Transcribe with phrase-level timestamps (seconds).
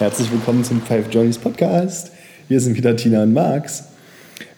[0.00, 2.10] Herzlich willkommen zum Five Journeys Podcast.
[2.48, 3.84] Wir sind wieder Tina und Max.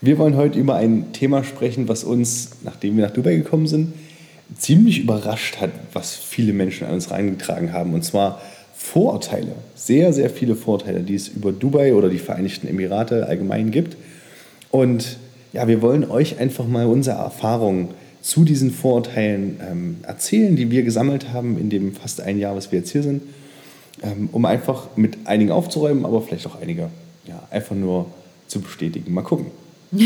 [0.00, 3.92] Wir wollen heute über ein Thema sprechen, was uns, nachdem wir nach Dubai gekommen sind,
[4.56, 7.92] ziemlich überrascht hat, was viele Menschen an uns reingetragen haben.
[7.92, 8.40] Und zwar
[8.72, 9.56] Vorurteile.
[9.74, 13.96] Sehr, sehr viele Vorteile, die es über Dubai oder die Vereinigten Emirate allgemein gibt.
[14.70, 15.18] Und
[15.52, 17.88] ja, wir wollen euch einfach mal unsere Erfahrungen
[18.20, 22.70] zu diesen Vorurteilen ähm, erzählen, die wir gesammelt haben in dem fast ein Jahr, was
[22.70, 23.22] wir jetzt hier sind,
[24.02, 26.90] ähm, um einfach mit einigen aufzuräumen, aber vielleicht auch einige
[27.26, 28.06] ja, einfach nur
[28.46, 29.12] zu bestätigen.
[29.14, 29.46] Mal gucken.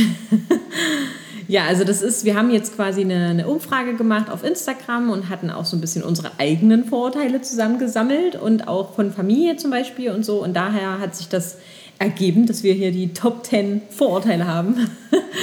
[1.49, 5.29] ja, also das ist, wir haben jetzt quasi eine, eine, Umfrage gemacht auf Instagram und
[5.29, 10.11] hatten auch so ein bisschen unsere eigenen Vorurteile zusammengesammelt und auch von Familie zum Beispiel
[10.11, 10.43] und so.
[10.43, 11.59] Und daher hat sich das
[11.99, 14.91] ergeben, dass wir hier die Top 10 Vorurteile haben.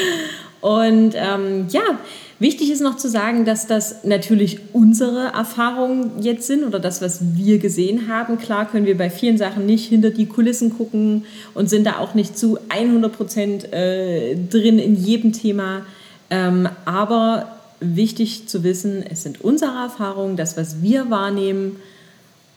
[0.62, 2.00] und ähm, ja,
[2.40, 7.22] Wichtig ist noch zu sagen, dass das natürlich unsere Erfahrungen jetzt sind oder das, was
[7.36, 8.38] wir gesehen haben.
[8.38, 12.16] Klar können wir bei vielen Sachen nicht hinter die Kulissen gucken und sind da auch
[12.16, 15.86] nicht zu 100 Prozent äh, drin in jedem Thema.
[16.30, 21.78] Ähm, aber wichtig zu wissen, es sind unsere Erfahrungen, das, was wir wahrnehmen.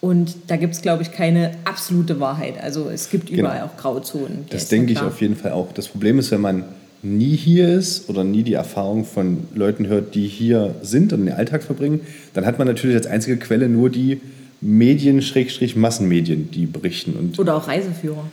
[0.00, 2.62] Und da gibt es, glaube ich, keine absolute Wahrheit.
[2.62, 3.40] Also es gibt genau.
[3.40, 3.72] überall genau.
[3.72, 4.46] auch Grauzonen.
[4.50, 5.72] Das denke ich auf jeden Fall auch.
[5.72, 6.64] Das Problem ist, wenn man
[7.02, 11.34] nie hier ist oder nie die Erfahrung von Leuten hört, die hier sind und den
[11.34, 12.00] Alltag verbringen,
[12.34, 14.20] dann hat man natürlich als einzige Quelle nur die
[14.60, 17.14] Medien, Schrägstrich Massenmedien, die berichten.
[17.14, 18.24] Und oder auch Reiseführer.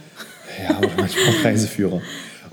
[0.67, 2.01] Ja, oder manchmal auch Reiseführer.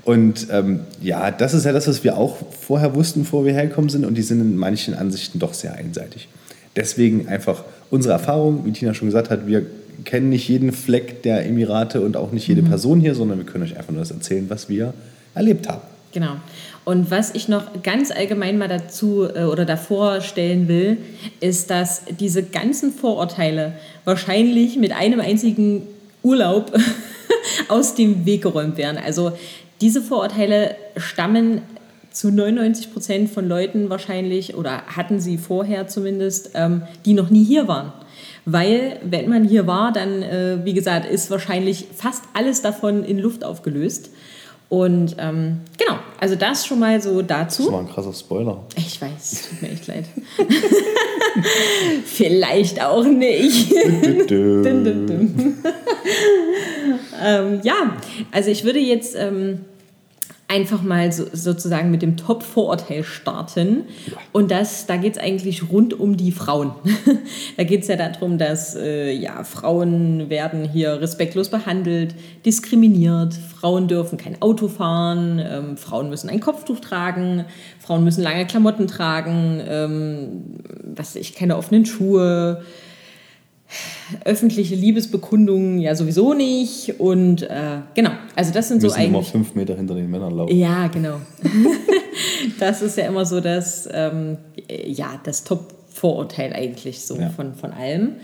[0.03, 3.89] Und ähm, ja, das ist ja das, was wir auch vorher wussten, bevor wir hergekommen
[3.89, 4.05] sind.
[4.05, 6.27] Und die sind in manchen Ansichten doch sehr einseitig.
[6.75, 9.65] Deswegen einfach unsere Erfahrung, wie Tina schon gesagt hat, wir
[10.05, 12.69] kennen nicht jeden Fleck der Emirate und auch nicht jede mhm.
[12.69, 14.93] Person hier, sondern wir können euch einfach nur das erzählen, was wir
[15.35, 15.81] erlebt haben.
[16.11, 16.35] Genau.
[16.83, 20.97] Und was ich noch ganz allgemein mal dazu äh, oder davor stellen will,
[21.39, 25.87] ist, dass diese ganzen Vorurteile wahrscheinlich mit einem einzigen
[26.23, 26.77] Urlaub
[27.67, 28.97] aus dem Weg geräumt werden.
[29.03, 29.31] Also
[29.79, 31.61] diese Vorurteile stammen
[32.11, 37.43] zu 99 Prozent von Leuten wahrscheinlich oder hatten sie vorher zumindest, ähm, die noch nie
[37.43, 37.93] hier waren.
[38.45, 43.19] Weil, wenn man hier war, dann, äh, wie gesagt, ist wahrscheinlich fast alles davon in
[43.19, 44.09] Luft aufgelöst.
[44.71, 47.63] Und ähm, genau, also das schon mal so dazu.
[47.63, 48.63] Das war ein krasser Spoiler.
[48.77, 50.05] Ich weiß, tut mir echt leid.
[52.05, 53.73] Vielleicht auch nicht.
[57.21, 57.97] ähm, ja,
[58.31, 59.65] also ich würde jetzt ähm,
[60.51, 63.85] einfach mal so, sozusagen mit dem Top-Vorurteil starten.
[64.33, 66.73] Und das, da geht es eigentlich rund um die Frauen.
[67.57, 73.87] da geht es ja darum, dass äh, ja, Frauen werden hier respektlos behandelt, diskriminiert, Frauen
[73.87, 77.45] dürfen kein Auto fahren, ähm, Frauen müssen ein Kopftuch tragen,
[77.79, 80.43] Frauen müssen lange Klamotten tragen, ähm,
[80.83, 82.61] was ich, keine offenen Schuhe
[84.25, 86.99] öffentliche Liebesbekundungen ja sowieso nicht.
[86.99, 89.09] Und äh, genau, also das sind Wir so eigentlich.
[89.09, 90.55] immer fünf Meter hinter den Männern laufen.
[90.55, 91.21] Ja, genau.
[92.59, 94.37] das ist ja immer so das, ähm,
[94.85, 97.29] ja, das Top-Vorurteil eigentlich so ja.
[97.29, 98.15] von, von allem.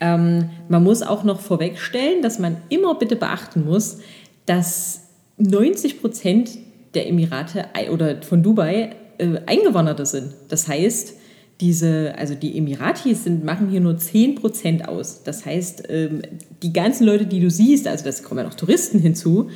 [0.00, 3.98] Ähm, man muss auch noch vorwegstellen, dass man immer bitte beachten muss,
[4.46, 5.02] dass
[5.38, 6.50] 90 Prozent
[6.94, 10.34] der Emirate oder von Dubai äh, Eingewanderte sind.
[10.48, 11.14] Das heißt,
[11.60, 15.22] diese, also die Emiratis sind, machen hier nur 10% aus.
[15.22, 16.22] Das heißt, ähm,
[16.62, 19.50] die ganzen Leute, die du siehst, also das kommen ja noch Touristen hinzu,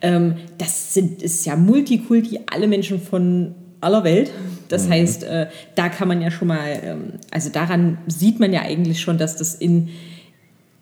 [0.00, 4.30] ähm, das sind, ist ja Multikulti, alle Menschen von aller Welt.
[4.68, 4.92] Das mhm.
[4.92, 9.00] heißt, äh, da kann man ja schon mal, ähm, also daran sieht man ja eigentlich
[9.00, 9.88] schon, dass das in,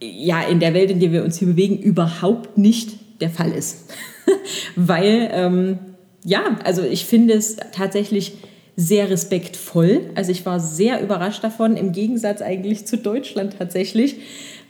[0.01, 3.91] ja, in der Welt, in der wir uns hier bewegen, überhaupt nicht der Fall ist.
[4.77, 5.81] Weil,
[6.25, 8.35] ja, also ich finde es tatsächlich
[8.81, 10.03] sehr respektvoll.
[10.15, 11.77] Also ich war sehr überrascht davon.
[11.77, 14.19] Im Gegensatz eigentlich zu Deutschland tatsächlich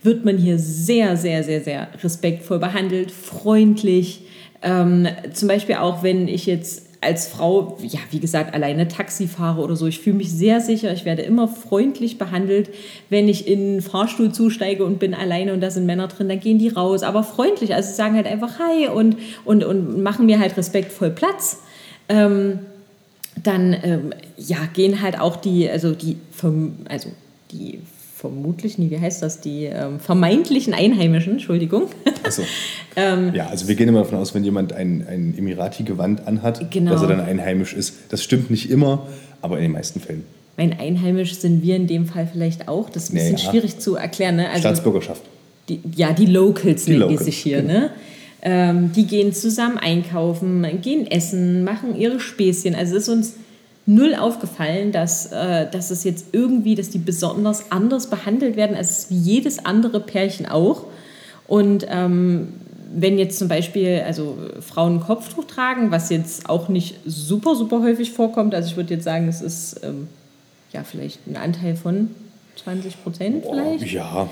[0.02, 4.22] wird man hier sehr, sehr, sehr, sehr respektvoll behandelt, freundlich.
[4.62, 9.60] Ähm, zum Beispiel auch, wenn ich jetzt als Frau, ja, wie gesagt, alleine Taxi fahre
[9.60, 9.86] oder so.
[9.86, 10.90] Ich fühle mich sehr sicher.
[10.94, 12.70] Ich werde immer freundlich behandelt.
[13.10, 16.40] Wenn ich in einen Fahrstuhl zusteige und bin alleine und da sind Männer drin, dann
[16.40, 17.02] gehen die raus.
[17.02, 17.74] Aber freundlich.
[17.74, 21.58] Also sagen halt einfach Hi und, und, und machen mir halt respektvoll Platz.
[22.08, 22.60] Ähm,
[23.42, 26.16] dann ähm, ja, gehen halt auch die, also die,
[26.88, 27.10] also
[27.50, 27.80] die
[28.18, 31.84] vermutlichen, wie heißt das, die ähm, vermeintlichen Einheimischen, Entschuldigung.
[32.24, 32.42] Achso.
[32.96, 36.92] ähm, ja, also wir gehen immer davon aus, wenn jemand ein, ein Emirati-Gewand anhat, genau.
[36.92, 37.94] dass er dann einheimisch ist.
[38.08, 39.06] Das stimmt nicht immer,
[39.40, 40.24] aber in den meisten Fällen.
[40.56, 42.90] Mein Einheimisch sind wir in dem Fall vielleicht auch.
[42.90, 43.50] Das ist ein bisschen naja.
[43.50, 44.36] schwierig zu erklären.
[44.36, 44.48] Ne?
[44.48, 45.22] Also, Staatsbürgerschaft.
[45.68, 47.62] Die, ja, die Locals die nennen Locals, die sich hier.
[47.62, 47.72] Genau.
[47.72, 47.90] Ne?
[48.40, 52.74] Ähm, die gehen zusammen einkaufen, gehen essen, machen ihre Späßchen.
[52.74, 53.34] Also es ist uns
[53.86, 59.06] null aufgefallen, dass, äh, dass es jetzt irgendwie, dass die besonders anders behandelt werden als
[59.08, 60.84] jedes andere Pärchen auch.
[61.46, 62.52] Und ähm,
[62.94, 67.82] wenn jetzt zum Beispiel also Frauen ein Kopftuch tragen, was jetzt auch nicht super, super
[67.82, 70.08] häufig vorkommt, also ich würde jetzt sagen, es ist ähm,
[70.72, 72.10] ja vielleicht ein Anteil von
[72.62, 73.90] 20 Prozent vielleicht.
[73.92, 74.28] Ja,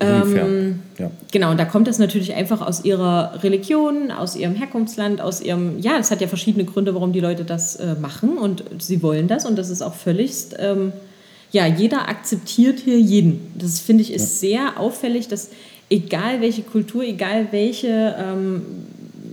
[0.00, 0.46] ungefähr.
[0.46, 1.10] Ähm, ja.
[1.30, 5.78] Genau, und da kommt das natürlich einfach aus ihrer Religion, aus ihrem Herkunftsland, aus ihrem,
[5.80, 9.28] ja, es hat ja verschiedene Gründe, warum die Leute das äh, machen und sie wollen
[9.28, 10.92] das und das ist auch völligst, ähm,
[11.50, 13.52] ja, jeder akzeptiert hier jeden.
[13.58, 15.50] Das finde ich ist sehr auffällig, dass
[15.90, 18.62] egal welche Kultur, egal welche ähm,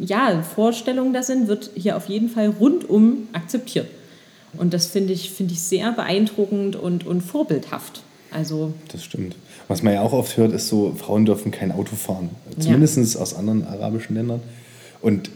[0.02, 3.88] ja, Vorstellungen das sind, wird hier auf jeden Fall rundum akzeptiert.
[4.58, 8.02] Und das finde ich, find ich sehr beeindruckend und, und vorbildhaft.
[8.32, 9.36] Also Das stimmt.
[9.70, 12.32] Was man ja auch oft hört, ist so, Frauen dürfen kein Auto fahren.
[12.58, 14.42] Zumindest aus anderen arabischen Ländern.
[15.00, 15.30] Und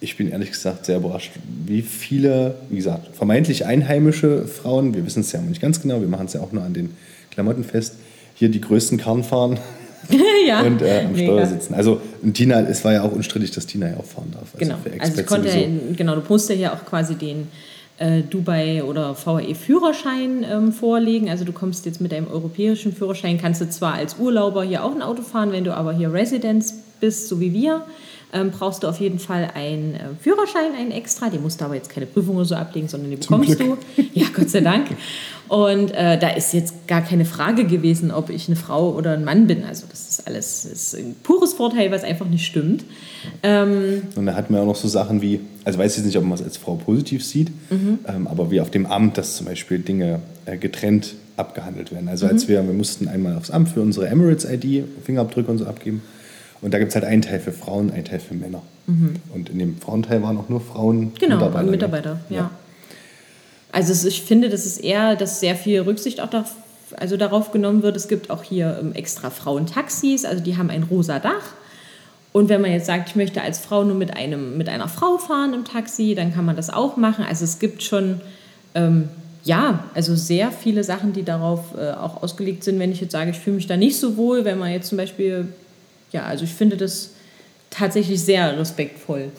[0.00, 1.32] ich bin ehrlich gesagt sehr überrascht,
[1.64, 6.08] wie viele, wie gesagt, vermeintlich einheimische Frauen, wir wissen es ja nicht ganz genau, wir
[6.08, 6.90] machen es ja auch nur an den
[7.30, 7.94] Klamotten fest,
[8.34, 9.58] hier die größten Karren fahren
[10.46, 11.32] ja, und äh, am mega.
[11.32, 11.74] Steuer sitzen.
[11.74, 12.00] Also
[12.32, 14.54] Tina, es war ja auch unstrittig, dass Tina ja auch fahren darf.
[14.54, 14.76] Also Genau.
[15.00, 17.48] Also ich konnte ja, genau, du musst ja auch quasi den
[17.98, 21.28] äh, Dubai oder VAE Führerschein ähm, vorlegen.
[21.28, 24.94] Also du kommst jetzt mit deinem europäischen Führerschein, kannst du zwar als Urlauber hier auch
[24.94, 27.82] ein Auto fahren, wenn du aber hier Residence bist, so wie wir,
[28.32, 31.30] ähm, brauchst du auf jeden Fall einen äh, Führerschein, einen extra.
[31.30, 33.78] Den musst du aber jetzt keine Prüfung oder so ablegen, sondern den bekommst Glück.
[33.96, 34.02] du.
[34.12, 34.88] Ja, Gott sei Dank.
[35.48, 39.24] Und äh, da ist jetzt gar keine Frage gewesen, ob ich eine Frau oder ein
[39.24, 39.64] Mann bin.
[39.64, 42.84] Also das ist alles das ist ein pures Vorteil, was einfach nicht stimmt.
[43.42, 46.24] Ähm, Und da hatten wir auch noch so Sachen wie, also weiß ich nicht, ob
[46.24, 47.98] man es als Frau positiv sieht, Mhm.
[48.06, 52.08] ähm, aber wie auf dem Amt, dass zum Beispiel Dinge äh, getrennt abgehandelt werden.
[52.08, 52.48] Also als Mhm.
[52.48, 56.02] wir, wir mussten einmal aufs Amt für unsere Emirates-ID, Fingerabdrücke und so abgeben.
[56.60, 58.62] Und da gibt es halt einen Teil für Frauen, einen Teil für Männer.
[59.34, 61.12] Und in dem Frauenteil waren auch nur Frauen Mhm.
[61.20, 61.64] Genau, Mitarbeiter.
[61.64, 61.70] ne?
[61.70, 62.50] Mitarbeiter, ja.
[63.70, 66.52] Also es, ich finde, das ist eher, dass sehr viel Rücksicht auch darauf,
[66.96, 67.96] also darauf genommen wird.
[67.96, 71.52] Es gibt auch hier ähm, extra Frauentaxis, also die haben ein rosa Dach.
[72.32, 75.18] Und wenn man jetzt sagt, ich möchte als Frau nur mit, einem, mit einer Frau
[75.18, 77.24] fahren im Taxi, dann kann man das auch machen.
[77.28, 78.22] Also es gibt schon,
[78.74, 79.08] ähm,
[79.44, 82.78] ja, also sehr viele Sachen, die darauf äh, auch ausgelegt sind.
[82.78, 84.96] Wenn ich jetzt sage, ich fühle mich da nicht so wohl, wenn man jetzt zum
[84.98, 85.48] Beispiel,
[86.12, 87.10] ja, also ich finde das
[87.70, 89.30] tatsächlich sehr respektvoll.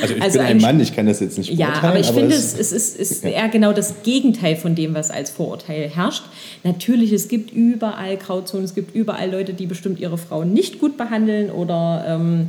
[0.00, 2.34] Also ich Also bin ein Mann, ich kann das jetzt nicht Ja, aber ich finde,
[2.34, 3.30] es es, es ist, ist ja.
[3.30, 6.24] eher genau das Gegenteil von dem, was als Vorurteil herrscht.
[6.64, 10.96] Natürlich, es gibt überall Grauzonen, es gibt überall Leute, die bestimmt ihre Frauen nicht gut
[10.96, 12.48] behandeln oder ähm,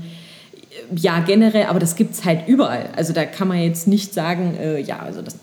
[0.96, 2.90] ja, generell, aber das gibt es halt überall.
[2.96, 5.36] Also da kann man jetzt nicht sagen, äh, ja, also das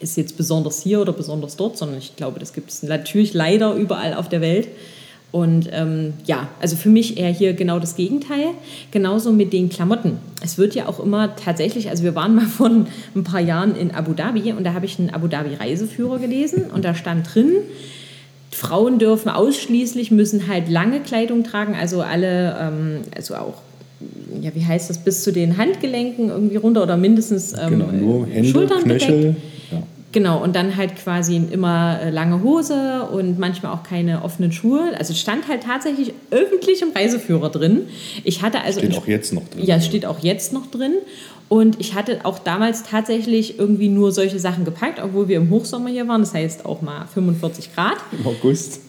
[0.00, 3.74] ist jetzt besonders hier oder besonders dort, sondern ich glaube, das gibt es natürlich leider
[3.74, 4.68] überall auf der Welt.
[5.32, 8.46] Und ähm, ja, also für mich eher hier genau das Gegenteil.
[8.90, 10.18] Genauso mit den Klamotten.
[10.42, 13.90] Es wird ja auch immer tatsächlich, also wir waren mal vor ein paar Jahren in
[13.90, 17.52] Abu Dhabi und da habe ich einen Abu Dhabi Reiseführer gelesen und da stand drin,
[18.50, 23.60] Frauen dürfen ausschließlich, müssen halt lange Kleidung tragen, also alle, ähm, also auch,
[24.40, 28.26] ja, wie heißt das, bis zu den Handgelenken irgendwie runter oder mindestens ähm, Genau, nur
[28.26, 29.04] Hände, Schultern bedeckt.
[29.04, 29.24] Knöchel.
[29.24, 29.55] Ja.
[30.12, 34.92] Genau, und dann halt quasi immer äh, lange Hose und manchmal auch keine offenen Schuhe.
[34.98, 37.88] Also es stand halt tatsächlich öffentlich im Reiseführer drin.
[38.24, 39.64] Ich hatte also Steht auch jetzt noch drin.
[39.64, 40.94] ja, steht auch jetzt noch drin.
[41.48, 45.90] Und ich hatte auch damals tatsächlich irgendwie nur solche Sachen gepackt, obwohl wir im Hochsommer
[45.90, 46.22] hier waren.
[46.22, 47.96] Das heißt auch mal 45 Grad.
[48.12, 48.80] Im August.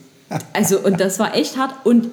[0.54, 1.74] Also, und das war echt hart.
[1.84, 2.08] Und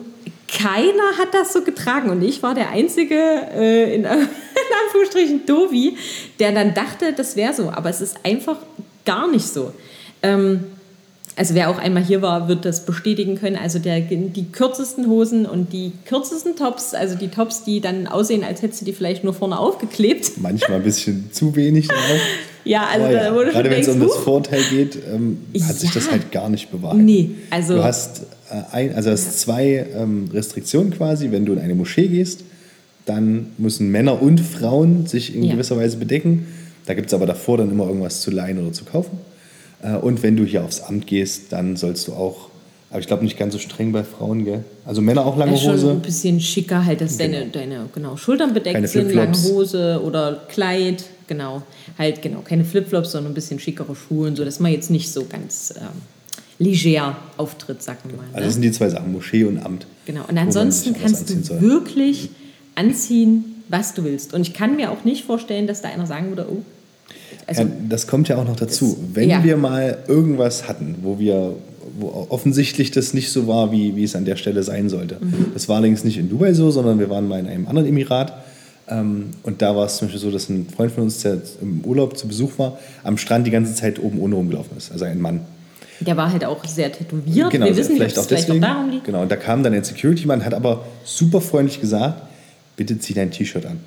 [0.48, 2.10] keiner hat das so getragen.
[2.10, 4.06] Und ich war der einzige, äh, in, in
[4.86, 5.96] Anführungsstrichen, Dovi,
[6.38, 7.70] der dann dachte, das wäre so.
[7.70, 8.56] Aber es ist einfach
[9.04, 9.72] gar nicht so.
[10.22, 10.60] Ähm,
[11.36, 13.56] also wer auch einmal hier war, wird das bestätigen können.
[13.56, 18.44] Also der, die kürzesten Hosen und die kürzesten Tops, also die Tops, die dann aussehen,
[18.44, 20.38] als hättest du die vielleicht nur vorne aufgeklebt.
[20.40, 21.98] Manchmal ein bisschen zu wenig drauf.
[22.66, 24.16] Ja, also da ja, wurde schon gerade wenn es um das.
[24.16, 25.36] Vorteil geht, ähm,
[25.68, 26.00] hat sich Ja.
[26.00, 27.04] das halt gar nicht bewahrheitet.
[27.04, 31.30] Nee, also- du hast äh, ein, also hast zwei ähm, Restriktionen quasi.
[31.30, 32.40] Wenn du in eine Moschee gehst,
[33.04, 35.52] dann müssen Männer und Frauen sich in Ja.
[35.52, 36.46] gewisser Weise bedecken.
[36.86, 39.18] Da gibt es aber davor dann immer irgendwas zu leihen oder zu kaufen.
[39.82, 42.48] Äh, und wenn du hier aufs Amt gehst, dann sollst du auch,
[42.90, 44.64] aber ich glaube nicht ganz so streng bei Frauen, gell?
[44.84, 45.90] Also Männer auch lange Ja, schon Hose.
[45.92, 49.36] ein bisschen schicker, halt, dass deine, deine genau, Schultern bedeckt Keine sind, lange.
[49.44, 51.62] Hose oder Kleid, genau.
[51.98, 55.10] Halt, genau, keine Flipflops, sondern ein bisschen schickere Schuhe und so, dass man jetzt nicht
[55.10, 55.88] so ganz ähm,
[56.58, 58.24] leger auftritt, sagen wir mal.
[58.26, 58.44] Also Ne?
[58.44, 59.86] das sind die zwei Sachen, Moschee und Amt.
[60.06, 61.60] Genau, und man ansonsten kannst du soll.
[61.62, 62.28] wirklich
[62.74, 64.34] anziehen, was du willst.
[64.34, 66.62] Und ich kann mir auch nicht vorstellen, dass da einer sagen würde, oh,
[67.46, 68.96] also, ja, das kommt ja auch noch dazu.
[69.12, 69.44] Wenn ja.
[69.44, 71.56] wir mal irgendwas hatten, wo wir
[71.96, 75.18] wo offensichtlich das nicht so war, wie, wie es an der Stelle sein sollte.
[75.20, 75.52] Mhm.
[75.54, 78.32] Das war allerdings nicht in Dubai so, sondern wir waren mal in einem anderen Emirat.
[78.88, 81.82] Ähm, und da war es zum Beispiel so, dass ein Freund von uns, der im
[81.84, 84.92] Urlaub zu Besuch war, am Strand die ganze Zeit oben ohne rumgelaufen ist.
[84.92, 85.40] Also ein Mann.
[86.00, 87.50] Der war halt auch sehr tätowiert.
[87.50, 89.04] Genau, Wir wissen vielleicht nicht, auch ob es vielleicht auch darum liegt.
[89.04, 92.22] Genau, und da kam dann ein Security-Mann, hat aber super freundlich gesagt,
[92.76, 93.78] bitte zieh dein T-Shirt an.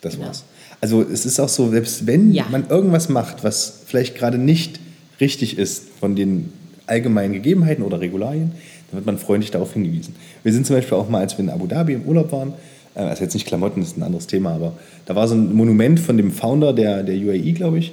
[0.00, 0.26] Das Genau.
[0.26, 0.44] war's.
[0.82, 2.44] Also es ist auch so, selbst wenn Ja.
[2.50, 4.80] man irgendwas macht, was vielleicht gerade nicht
[5.20, 6.52] richtig ist von den
[6.86, 8.50] allgemeinen Gegebenheiten oder Regularien,
[8.90, 10.14] dann wird man freundlich darauf hingewiesen.
[10.42, 12.52] Wir sind zum Beispiel auch mal, als wir in Abu Dhabi im Urlaub waren,
[12.96, 14.72] äh, also jetzt nicht Klamotten, das ist ein anderes Thema, aber
[15.06, 17.92] da war so ein Monument von dem Founder der, der UAE, glaube ich.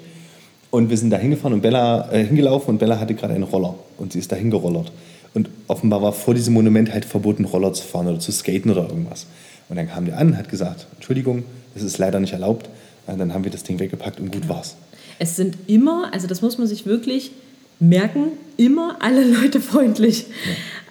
[0.72, 3.76] Und wir sind da hingefahren und Bella, äh, hingelaufen und Bella hatte gerade einen Roller
[4.00, 4.92] und sie ist da hingerollert.
[5.36, 8.90] Und offenbar war vor diesem Monument halt verboten, Roller zu fahren oder zu skaten oder
[8.90, 9.28] irgendwas.
[9.70, 12.70] Und dann kam der an, hat gesagt, Entschuldigung, das ist leider nicht erlaubt.
[13.08, 14.76] Äh, Dann haben wir das Ding weggepackt und gut war's.
[15.20, 17.32] Es sind immer, also das muss man sich wirklich
[17.80, 20.26] merken, immer alle Leute freundlich.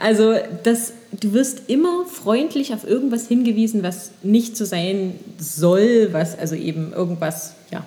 [0.03, 6.39] Also das, du wirst immer freundlich auf irgendwas hingewiesen, was nicht so sein soll, was
[6.39, 7.85] also eben irgendwas, ja.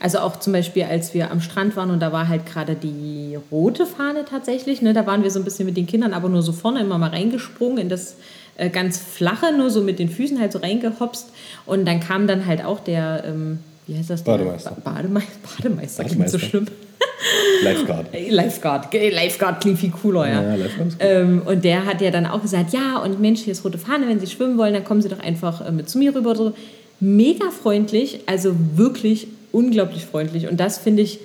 [0.00, 3.36] Also auch zum Beispiel, als wir am Strand waren und da war halt gerade die
[3.50, 6.42] rote Fahne tatsächlich, ne, da waren wir so ein bisschen mit den Kindern, aber nur
[6.42, 8.14] so vorne immer mal reingesprungen in das
[8.58, 11.30] äh, ganz flache, nur so mit den Füßen halt so reingehopst
[11.66, 14.22] und dann kam dann halt auch der, ähm, wie heißt das?
[14.22, 14.76] Bademeister.
[14.84, 16.38] Ba- Bademeister, Bademeister klingt so Bademeister.
[16.40, 16.66] schlimm.
[17.62, 18.06] Lifeguard.
[18.12, 20.42] Ey, Lifeguard, Lifeguard klingt viel cooler, ja.
[20.42, 21.08] Ja, Lifeguard ist gut.
[21.08, 24.08] ähm, und der hat ja dann auch gesagt, ja, und Mensch, hier ist rote Fahne,
[24.08, 26.36] wenn Sie schwimmen wollen, dann kommen Sie doch einfach äh, mit zu mir rüber.
[26.36, 26.52] So.
[27.00, 30.46] Mega freundlich, also wirklich unglaublich freundlich.
[30.48, 31.18] Und das finde ich,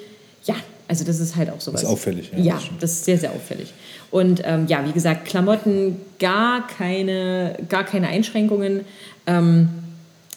[0.46, 0.56] ja,
[0.88, 1.82] also das ist halt auch sowas.
[1.82, 3.72] Das ist auffällig, ja, Ja, das das ist sehr, sehr auffällig.
[4.13, 8.82] Und ähm, ja, wie gesagt, Klamotten, gar keine, gar keine Einschränkungen.
[9.25, 9.70] Ähm,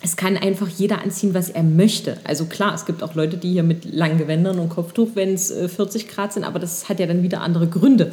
[0.03, 2.17] es kann einfach jeder anziehen, was er möchte.
[2.25, 5.51] Also klar, es gibt auch Leute, die hier mit langen Gewändern und Kopftuch, wenn es
[5.51, 8.13] äh, 40 Grad sind, aber das hat ja dann wieder andere Gründe.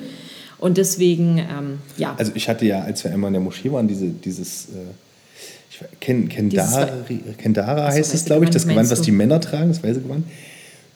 [0.57, 3.87] Und deswegen, ähm, ja, Also ich hatte ja, als wir einmal in der Moschee waren,
[3.87, 6.89] diese, dieses, äh, Ken, Kendara,
[7.37, 9.11] Kendara heißt es, glaube ich, das Gewand was die?
[9.11, 10.25] Männer tragen, das weiße Gewand.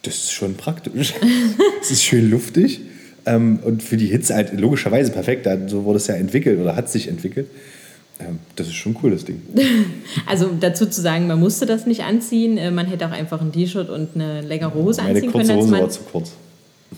[0.01, 1.13] Das ist schon praktisch.
[1.81, 2.81] Es ist schön luftig.
[3.27, 5.45] Ähm, und für die Hitze halt logischerweise perfekt.
[5.45, 7.47] Da, so wurde es ja entwickelt oder hat sich entwickelt.
[8.19, 9.41] Ähm, das ist schon cool, das Ding.
[10.25, 12.57] also dazu zu sagen, man musste das nicht anziehen.
[12.57, 15.61] Äh, Man hätte auch einfach ein T-Shirt und eine längere Hose Meine anziehen kurze können.
[15.61, 16.31] Hose war zu kurz.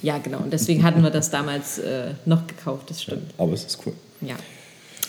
[0.01, 0.38] ja, genau.
[0.39, 3.33] Und deswegen hatten wir das damals äh, noch gekauft, das stimmt.
[3.38, 3.93] Aber es ist cool.
[4.21, 4.36] Ja.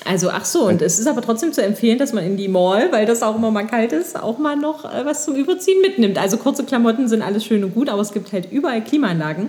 [0.04, 2.90] Also, ach so, und es ist aber trotzdem zu empfehlen, dass man in die Mall,
[2.90, 6.16] weil das auch immer mal kalt ist, auch mal noch äh, was zum Überziehen mitnimmt.
[6.18, 9.48] Also kurze Klamotten sind alles schön und gut, aber es gibt halt überall Klimaanlagen,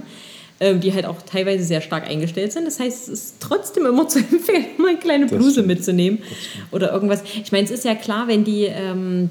[0.76, 2.66] die halt auch teilweise sehr stark eingestellt sind.
[2.66, 6.20] Das heißt, es ist trotzdem immer zu empfehlen, mal eine kleine Bluse mitzunehmen
[6.72, 7.24] oder irgendwas.
[7.44, 9.30] Ich meine, es ist ja klar, wenn die ähm,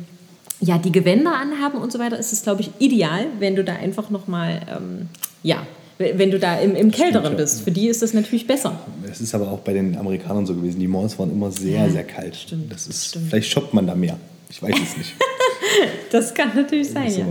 [0.62, 3.74] ja, die Gewänder anhaben und so weiter, ist es, glaube ich, ideal, wenn du da
[3.76, 5.08] einfach nochmal, ähm,
[5.42, 7.62] ja, wenn du da im, im Kälteren bist.
[7.62, 8.78] Für die ist das natürlich besser.
[9.10, 10.78] Es ist aber auch bei den Amerikanern so gewesen.
[10.80, 12.36] Die Malls waren immer sehr, Ja, sehr kalt.
[12.36, 13.28] stimmt, das ist, stimmt.
[13.30, 14.18] Vielleicht shoppt man da mehr.
[14.50, 15.14] Ich weiß es nicht.
[16.10, 17.26] Das kann natürlich sein, ja.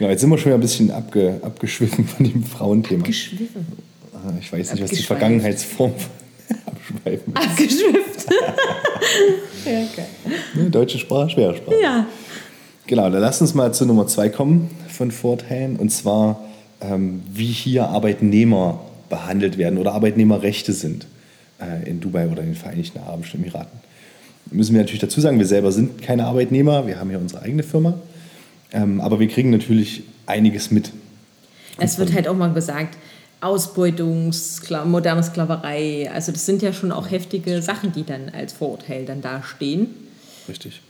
[0.00, 3.04] Ja, jetzt sind wir schon wieder ein bisschen abge, abgeschwiffen von dem Frauenthema.
[3.04, 3.66] Geschwiffen.
[4.12, 5.02] Ah, Ich weiß nicht, was die.
[5.02, 5.92] Vergangenheitsform
[6.66, 7.48] abschweifen ist.
[7.50, 8.26] Abgeschwifft.
[9.64, 10.04] ja, okay.
[10.54, 11.76] Ne, Deutsche Sprache, schwere Sprache.
[11.80, 12.06] Ja.
[12.86, 15.76] Genau, dann lass uns mal zu Nummer zwei kommen von Vorteilen.
[15.76, 16.40] Und zwar,
[16.80, 18.80] ähm, wie hier Arbeitnehmer
[19.10, 21.06] behandelt werden oder Arbeitnehmerrechte sind
[21.60, 23.78] äh, in Dubai oder in den Vereinigten Arabischen Emiraten.
[24.50, 27.62] Müssen wir natürlich dazu sagen, wir selber sind keine Arbeitnehmer, wir haben hier unsere eigene
[27.62, 27.94] Firma.
[28.72, 30.92] Ähm, aber wir kriegen natürlich einiges mit.
[31.78, 32.96] Es wird halt auch mal gesagt,
[33.40, 36.10] Ausbeutung, Skla moderne Sklaverei.
[36.12, 39.88] Also das sind ja schon auch heftige Sachen, die dann als Vorurteil dann dastehen.
[40.48, 40.80] Richtig.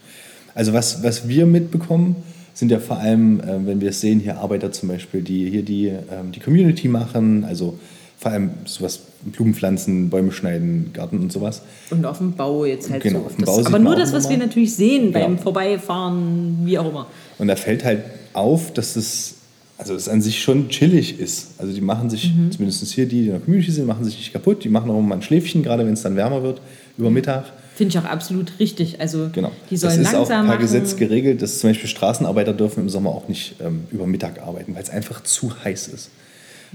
[0.55, 2.15] Also was, was wir mitbekommen,
[2.53, 5.63] sind ja vor allem, äh, wenn wir es sehen, hier Arbeiter zum Beispiel, die hier
[5.63, 7.77] die, ähm, die Community machen, also
[8.19, 11.61] vor allem sowas, Blumen pflanzen, Bäume schneiden, Garten und sowas.
[11.89, 13.25] Und auf dem Bau jetzt halt Genau, so.
[13.27, 15.41] auf dem Das, Bau aber nur auch das, was wir natürlich sehen beim Genau.
[15.41, 17.07] Vorbeifahren, wie auch immer.
[17.37, 19.35] Und da fällt halt auf, dass es,
[19.77, 21.51] also es an sich schon chillig ist.
[21.57, 22.51] Also die machen sich, Mhm.
[22.51, 24.63] zumindest hier die, die in der Community sind, machen sich nicht kaputt.
[24.63, 26.61] Die machen auch mal ein Schläfchen, gerade wenn es dann wärmer wird,
[26.97, 27.45] über Mittag.
[27.75, 28.99] Finde ich auch absolut richtig.
[28.99, 29.51] Also Genau.
[29.69, 30.61] die das sollen ist auch langsam per machen.
[30.61, 34.75] Gesetz geregelt, dass zum Beispiel Straßenarbeiter dürfen im Sommer auch nicht ähm, über Mittag arbeiten,
[34.75, 36.09] weil es einfach zu heiß ist.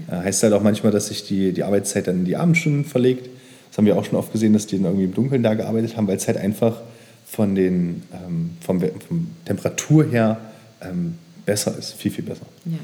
[0.07, 3.29] Äh, heißt halt auch manchmal, dass sich die, die Arbeitszeit dann in die Abendstunden verlegt.
[3.69, 5.97] Das haben wir auch schon oft gesehen, dass die dann irgendwie im Dunkeln da gearbeitet
[5.97, 6.81] haben, weil es halt einfach
[7.25, 10.37] von den, ähm, vom, vom Temperatur her
[10.81, 12.45] ähm, besser ist, viel, viel besser.
[12.65, 12.77] Ja.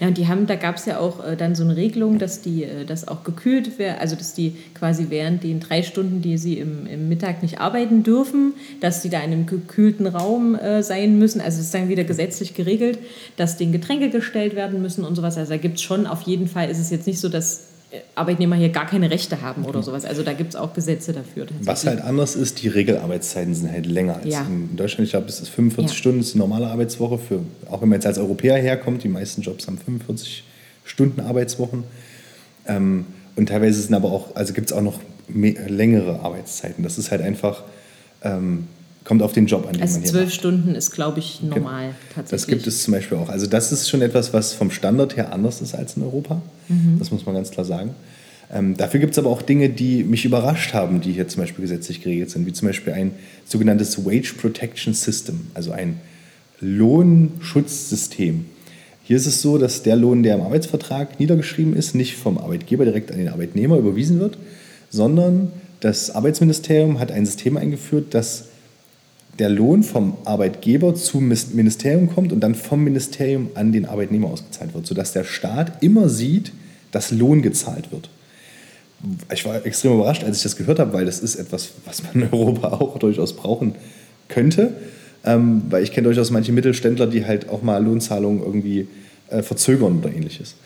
[0.00, 2.40] Ja, und die haben, da gab es ja auch äh, dann so eine Regelung, dass
[2.40, 6.38] die, äh, das auch gekühlt wäre, also dass die quasi während den drei Stunden, die
[6.38, 10.82] sie im, im Mittag nicht arbeiten dürfen, dass die da in einem gekühlten Raum äh,
[10.82, 11.40] sein müssen.
[11.40, 12.98] Also es ist dann wieder gesetzlich geregelt,
[13.36, 15.36] dass denen Getränke gestellt werden müssen und sowas.
[15.36, 17.71] Also da gibt es schon, auf jeden Fall ist es jetzt nicht so, dass
[18.14, 20.04] Arbeitnehmer hier gar keine Rechte haben oder sowas.
[20.04, 21.46] Also da gibt es auch Gesetze dafür.
[21.62, 24.42] Was halt anders ist, die Regelarbeitszeiten sind halt länger als Ja.
[24.42, 25.04] in Deutschland.
[25.06, 25.98] Ich glaube, es ist 45 Ja.
[25.98, 27.18] Stunden, ist die normale Arbeitswoche.
[27.18, 30.44] Für, auch wenn man jetzt als Europäer herkommt, die meisten Jobs haben 45
[30.84, 31.84] Stunden Arbeitswochen.
[32.66, 33.06] Ähm,
[33.36, 36.82] und teilweise sind aber auch, also gibt es auch noch mehr, längere Arbeitszeiten.
[36.84, 37.62] Das ist halt einfach,
[38.22, 38.68] ähm,
[39.04, 40.32] kommt auf den Job an, den also zwölf.
[40.32, 41.94] Stunden ist, glaube ich, normal genau.
[42.14, 42.30] tatsächlich.
[42.30, 43.28] Das gibt es zum Beispiel auch.
[43.28, 46.40] Also das ist schon etwas, was vom Standard her anders ist als in Europa.
[46.68, 46.98] Mhm.
[46.98, 47.94] Das muss man ganz klar sagen.
[48.52, 51.62] Ähm, dafür gibt es aber auch Dinge, die mich überrascht haben, die hier zum Beispiel
[51.62, 53.12] gesetzlich geregelt sind, wie zum Beispiel ein
[53.44, 55.98] sogenanntes Wage Protection System, also ein
[56.60, 58.44] Lohnschutzsystem.
[59.04, 62.84] Hier ist es so, dass der Lohn, der im Arbeitsvertrag niedergeschrieben ist, nicht vom Arbeitgeber
[62.84, 64.38] direkt an den Arbeitnehmer überwiesen wird,
[64.90, 68.44] sondern das Arbeitsministerium hat ein System eingeführt, dass
[69.38, 74.74] der Lohn vom Arbeitgeber zum Ministerium kommt und dann vom Ministerium an den Arbeitnehmer ausgezahlt
[74.74, 76.52] wird, sodass der Staat immer sieht,
[76.90, 78.10] dass Lohn gezahlt wird.
[79.32, 82.12] Ich war extrem überrascht, als ich das gehört habe, weil das ist etwas, was man
[82.14, 83.74] in Europa auch durchaus brauchen
[84.28, 84.74] könnte.
[85.24, 88.88] Ähm, weil ich kenne durchaus manche Mittelständler, die halt auch mal Lohnzahlungen irgendwie
[89.30, 90.56] äh, verzögern oder ähnliches.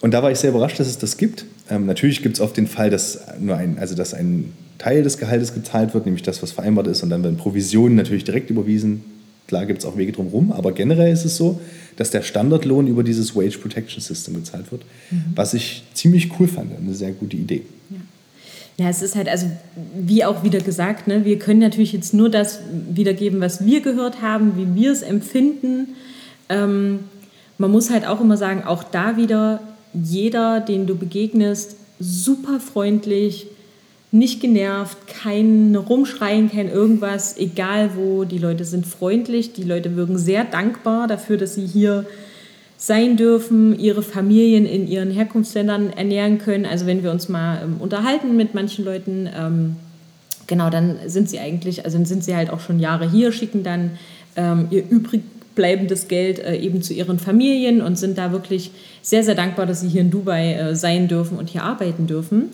[0.00, 1.46] Und da war ich sehr überrascht, dass es das gibt.
[1.70, 5.18] Ähm, natürlich gibt es oft den Fall, dass nur ein, also dass ein Teil des
[5.18, 9.04] Gehaltes gezahlt wird, nämlich das, was vereinbart ist, und dann werden Provisionen natürlich direkt überwiesen.
[9.48, 11.60] Klar gibt es auch Wege drumherum, aber generell ist es so,
[11.96, 15.24] dass der Standardlohn über dieses Wage Protection System gezahlt wird, mhm.
[15.34, 17.62] was ich ziemlich cool fand, eine sehr gute Idee.
[17.90, 17.96] Ja.
[18.78, 19.46] Ja, es ist halt, also
[19.98, 22.60] wie auch wieder gesagt, ne, wir können natürlich jetzt nur das
[22.92, 25.94] wiedergeben, was wir gehört haben, wie wir es empfinden.
[26.50, 27.00] Ähm,
[27.56, 29.60] man muss halt auch immer sagen, auch da wieder,
[29.92, 33.46] jeder, den du begegnest, super freundlich,
[34.12, 38.24] nicht genervt, kein Rumschreien, kein irgendwas, egal wo.
[38.24, 42.06] Die Leute sind freundlich, die Leute wirken sehr dankbar dafür, dass sie hier
[42.78, 46.66] sein dürfen, ihre Familien in ihren Herkunftsländern ernähren können.
[46.66, 49.76] Also wenn wir uns mal ähm, unterhalten mit manchen Leuten, ähm,
[50.46, 53.92] genau, dann sind sie eigentlich, also sind sie halt auch schon Jahre hier, schicken dann
[54.36, 55.22] ähm, ihr übrig
[55.56, 58.70] bleibendes Geld äh, eben zu ihren Familien und sind da wirklich
[59.02, 62.50] sehr, sehr dankbar, dass sie hier in Dubai äh, sein dürfen und hier arbeiten dürfen.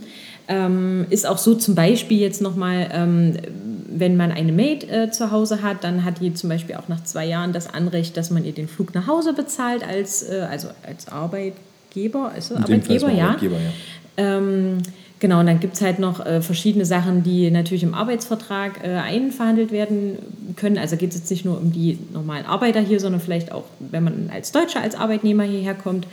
[0.49, 3.37] Ähm, ist auch so zum Beispiel jetzt nochmal, ähm,
[3.89, 7.05] wenn man eine Maid äh, zu Hause hat, dann hat die zum Beispiel auch nach
[7.05, 10.69] zwei Jahren das Anrecht, dass man ihr den Flug nach Hause bezahlt als, äh, also
[10.87, 12.33] als Arbeitgeber.
[12.35, 13.27] Also Arbeitgeber, ja.
[13.29, 13.71] Arbeitgeber, ja.
[14.17, 14.79] Ähm,
[15.23, 18.89] genau, und dann gibt es halt noch äh, verschiedene Sachen, die natürlich im Arbeitsvertrag äh,
[18.89, 20.19] einverhandelt werden
[20.57, 20.77] können.
[20.77, 24.05] Also geht es jetzt nicht nur um die normalen Arbeiter hier, sondern vielleicht auch, wenn
[24.05, 26.09] man als Deutscher, als Arbeitnehmer hierher kommt,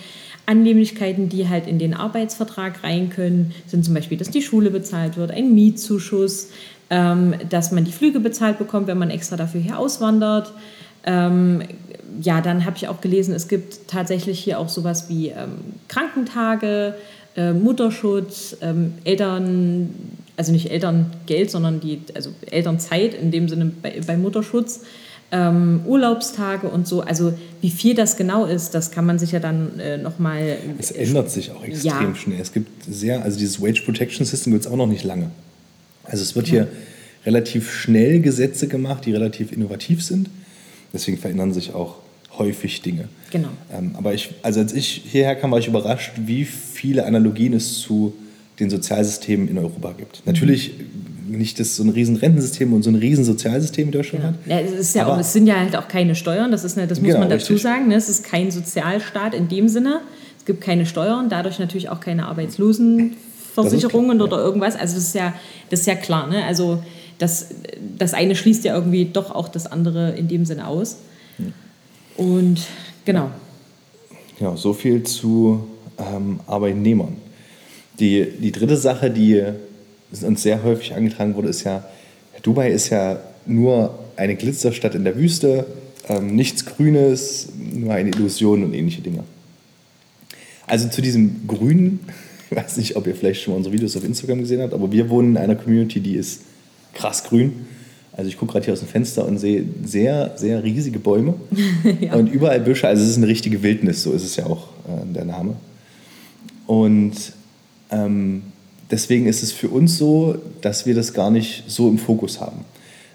[0.45, 5.17] Annehmlichkeiten, die halt in den Arbeitsvertrag rein können, sind zum Beispiel, dass die Schule bezahlt
[5.17, 6.49] wird, ein Mietzuschuss,
[6.91, 10.53] ähm, dass man die Flüge bezahlt bekommt, wenn man extra dafür hier auswandert.
[11.03, 11.63] Ähm,
[12.21, 16.95] ja, dann habe ich auch gelesen, es gibt tatsächlich hier auch sowas wie ähm, Krankentage,
[17.35, 19.89] äh, Mutterschutz, ähm, Eltern,
[20.35, 24.81] also nicht Elterngeld, sondern die, also Elternzeit in dem Sinne bei, bei Mutterschutz
[25.31, 27.01] ähm, Urlaubstage und so.
[27.01, 30.57] Also wie viel das genau ist, das kann man sich ja dann äh, nochmal...
[30.77, 32.15] Es ändert sich auch extrem ja.
[32.15, 32.41] schnell.
[32.41, 35.29] Es gibt sehr, also dieses Wage Protection System gibt es auch noch nicht lange.
[36.03, 36.51] Also es wird ja.
[36.51, 36.67] hier
[37.25, 40.29] relativ schnell Gesetze gemacht, die relativ innovativ sind.
[40.93, 41.97] Deswegen verändern sich auch
[42.37, 43.09] häufig Dinge.
[43.31, 43.49] Genau.
[43.71, 47.79] Ähm, aber ich, also als ich hierher kam, war ich überrascht, wie viele Analogien es
[47.79, 48.13] zu
[48.59, 50.25] den Sozialsystemen in Europa gibt.
[50.25, 50.31] Mhm.
[50.33, 50.73] Natürlich
[51.27, 54.29] nicht das so ein riesen Rentensystem und so ein riesen Sozialsystem wie Deutschland ja.
[54.29, 54.35] hat.
[54.45, 56.99] Ja, es, ist ja auch, es sind ja halt auch keine Steuern, das, ist, das
[56.99, 57.61] muss genau, man dazu richtig.
[57.61, 57.87] sagen.
[57.87, 57.95] Ne?
[57.95, 60.01] Es ist kein Sozialstaat in dem Sinne.
[60.37, 64.75] Es gibt keine Steuern, dadurch natürlich auch keine Arbeitslosenversicherungen oder irgendwas.
[64.75, 65.33] Also das ist ja,
[65.69, 66.27] das ist ja klar.
[66.27, 66.43] Ne?
[66.43, 66.83] Also
[67.19, 67.49] das,
[67.97, 70.97] das eine schließt ja irgendwie doch auch das andere in dem Sinne aus.
[71.37, 71.53] Hm.
[72.17, 72.61] Und
[73.09, 73.31] genau.
[74.39, 75.67] Ja, so viel zu
[75.97, 77.17] ähm, Arbeitnehmern.
[77.99, 79.43] Die, die dritte Sache, die
[80.21, 81.83] uns sehr häufig angetragen wurde, ist ja,
[82.43, 85.65] Dubai ist ja nur eine Glitzerstadt in der Wüste,
[86.07, 89.23] ähm, nichts Grünes, nur eine Illusion und ähnliche Dinge.
[90.67, 92.01] Also zu diesem Grünen,
[92.51, 94.91] ich weiß nicht, ob ihr vielleicht schon mal unsere Videos auf Instagram gesehen habt, aber
[94.91, 96.41] wir wohnen in einer Community, die ist
[96.93, 97.65] krass grün.
[98.19, 101.35] Also ich gucke gerade hier aus dem Fenster und sehe sehr, sehr riesige Bäume
[102.01, 102.15] ja.
[102.15, 102.85] und überall Büsche.
[102.85, 105.55] Also es ist eine richtige Wildnis, so ist es ja auch äh, der Name.
[106.67, 107.13] Und
[107.91, 108.41] ähm,
[108.91, 112.65] deswegen ist es für uns so, dass wir das gar nicht so im Fokus haben.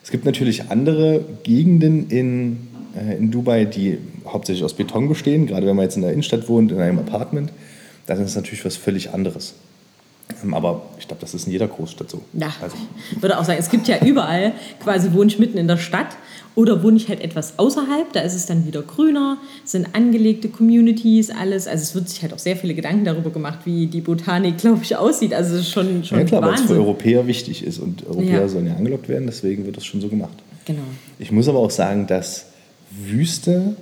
[0.02, 5.66] Es gibt natürlich andere Gegenden in, äh, in Dubai, die hauptsächlich aus Beton bestehen, gerade
[5.66, 7.52] wenn man jetzt in der Innenstadt wohnt, in einem Apartment.
[8.06, 9.52] Da ist es natürlich was völlig anderes.
[10.42, 12.22] Ähm, aber ich glaube, das ist in jeder Großstadt so.
[12.32, 12.76] Ja, also.
[13.14, 16.16] ich würde auch sagen, es gibt ja überall, quasi wohne ich mitten in der Stadt
[16.54, 20.48] oder wohne ich halt etwas außerhalb, da ist es dann wieder grüner, es sind angelegte
[20.48, 21.66] Communities, alles.
[21.66, 24.80] Also es wird sich halt auch sehr viele Gedanken darüber gemacht, wie die Botanik, glaube
[24.82, 25.34] ich, aussieht.
[25.34, 28.42] Also es ist schon, schon Ja klar, weil es für Europäer wichtig ist und Europäer
[28.42, 28.48] ja.
[28.48, 30.42] sollen ja angelockt werden, deswegen wird das schon so gemacht.
[30.64, 30.82] Genau.
[31.18, 32.46] Ich muss aber auch sagen, dass
[32.90, 33.76] Wüste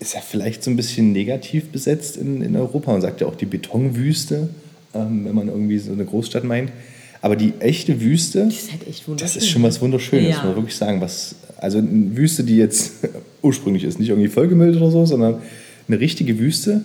[0.00, 2.92] ist ja vielleicht so ein bisschen negativ besetzt in, in Europa.
[2.92, 4.48] Man sagt ja auch die Betonwüste
[4.94, 6.70] ähm, wenn man irgendwie so eine Großstadt meint.
[7.22, 10.36] Aber die echte Wüste, Das ist halt echt das ist schon was Wunderschönes, Ja.
[10.36, 11.00] muss man wirklich sagen.
[11.00, 12.92] Was, also eine Wüste, die jetzt
[13.42, 15.36] ursprünglich ist, nicht irgendwie vollgemüllt oder so, sondern
[15.88, 16.84] eine richtige Wüste.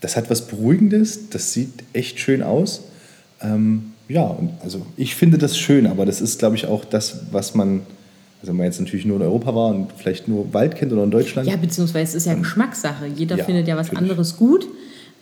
[0.00, 2.82] Das hat was Beruhigendes, das sieht echt schön aus.
[3.40, 7.54] Ähm, ja, also ich finde das schön, aber das ist, glaube ich, auch das, was
[7.54, 7.80] man,
[8.40, 11.04] also wenn man jetzt natürlich nur in Europa war und vielleicht nur Wald kennt oder
[11.04, 11.48] in Deutschland.
[11.48, 13.06] Ja, beziehungsweise es ist ja Geschmackssache.
[13.06, 14.08] Jeder Ja, findet ja was find ich.
[14.10, 14.68] anderes gut.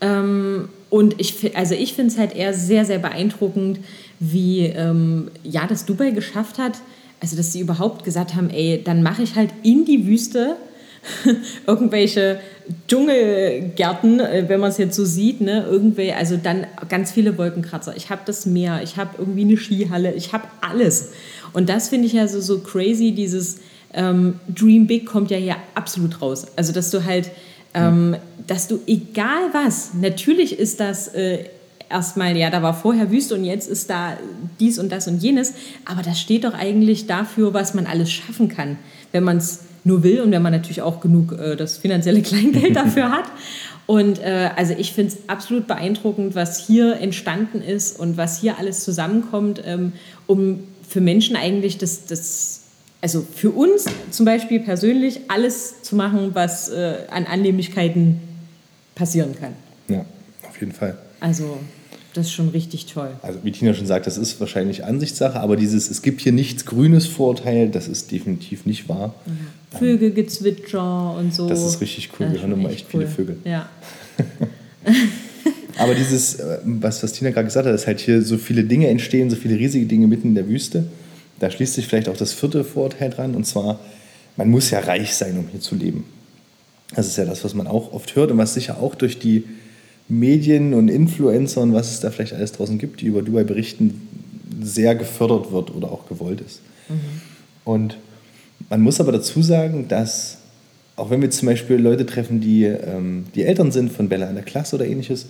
[0.01, 3.79] Ähm, und ich, also ich finde es halt eher sehr, sehr beeindruckend,
[4.21, 6.81] wie ähm, ja, das Dubai geschafft hat.
[7.19, 10.57] Also, dass sie überhaupt gesagt haben, ey, dann mache ich halt in die Wüste
[11.67, 12.41] irgendwelche
[12.89, 17.97] Dschungelgärten, äh, wenn man es jetzt so sieht, ne, irgendwelche, also dann ganz viele Wolkenkratzer.
[17.97, 21.13] Ich habe das Meer, ich habe irgendwie eine Skihalle, ich habe alles.
[21.55, 23.61] Und das finde ich ja so, so crazy, dieses
[23.95, 26.49] ähm, Dream Big kommt ja hier absolut raus.
[26.57, 27.31] Also, dass du halt,
[27.75, 31.45] ähm, dass du egal was, natürlich ist das äh,
[31.89, 34.17] erstmal, ja, da war vorher Wüste und jetzt ist da
[34.59, 35.55] dies und das und jenes,
[35.85, 38.79] aber das steht doch eigentlich dafür, was man alles schaffen kann,
[39.13, 42.77] wenn man es nur will und wenn man natürlich auch genug äh, das finanzielle Kleingeld
[42.77, 43.25] dafür hat.
[43.87, 48.59] Und äh, also ich finde es absolut beeindruckend, was hier entstanden ist und was hier
[48.59, 49.93] alles zusammenkommt, ähm,
[50.27, 52.62] um für Menschen eigentlich das, das,
[53.03, 58.21] also für uns zum Beispiel persönlich alles zu machen, was äh, an Annehmlichkeiten
[58.95, 59.53] passieren kann.
[59.89, 60.07] Ja,
[60.49, 60.97] auf jeden Fall.
[61.21, 61.59] Also
[62.15, 63.11] das ist schon richtig toll.
[63.23, 66.65] Also wie Tina schon sagt, das ist wahrscheinlich Ansichtssache, aber dieses es gibt hier nichts
[66.65, 69.15] Grünes Vorurteil, das ist definitiv nicht wahr.
[69.79, 71.49] Vögelgezwitscher und so.
[71.49, 72.27] Das ist richtig cool.
[72.27, 73.37] Ja, Wir hören schon immer echt viele Vögel.
[73.45, 73.69] Ja.
[75.79, 78.89] Aber dieses, äh, was, was Tina gerade gesagt hat, dass halt hier so viele Dinge
[78.89, 80.85] entstehen, so viele riesige Dinge mitten in der Wüste,
[81.43, 83.81] da schließt sich vielleicht auch das vierte Vorurteil dran, und zwar,
[84.37, 86.05] man muss ja reich sein, um hier zu leben.
[86.95, 89.45] Das ist ja das, was man auch oft hört und was sicher auch durch die
[90.09, 94.09] Medien und Influencer und was es da vielleicht alles draußen gibt, die über Dubai berichten,
[94.63, 96.61] sehr gefördert wird oder auch gewollt ist.
[97.65, 97.97] Und
[98.69, 100.39] man muss aber dazu sagen, dass
[100.95, 104.37] auch wenn wir zum Beispiel Leute treffen, die, ähm, die Eltern sind von Bella in
[104.37, 105.27] der Klasse oder ähnliches,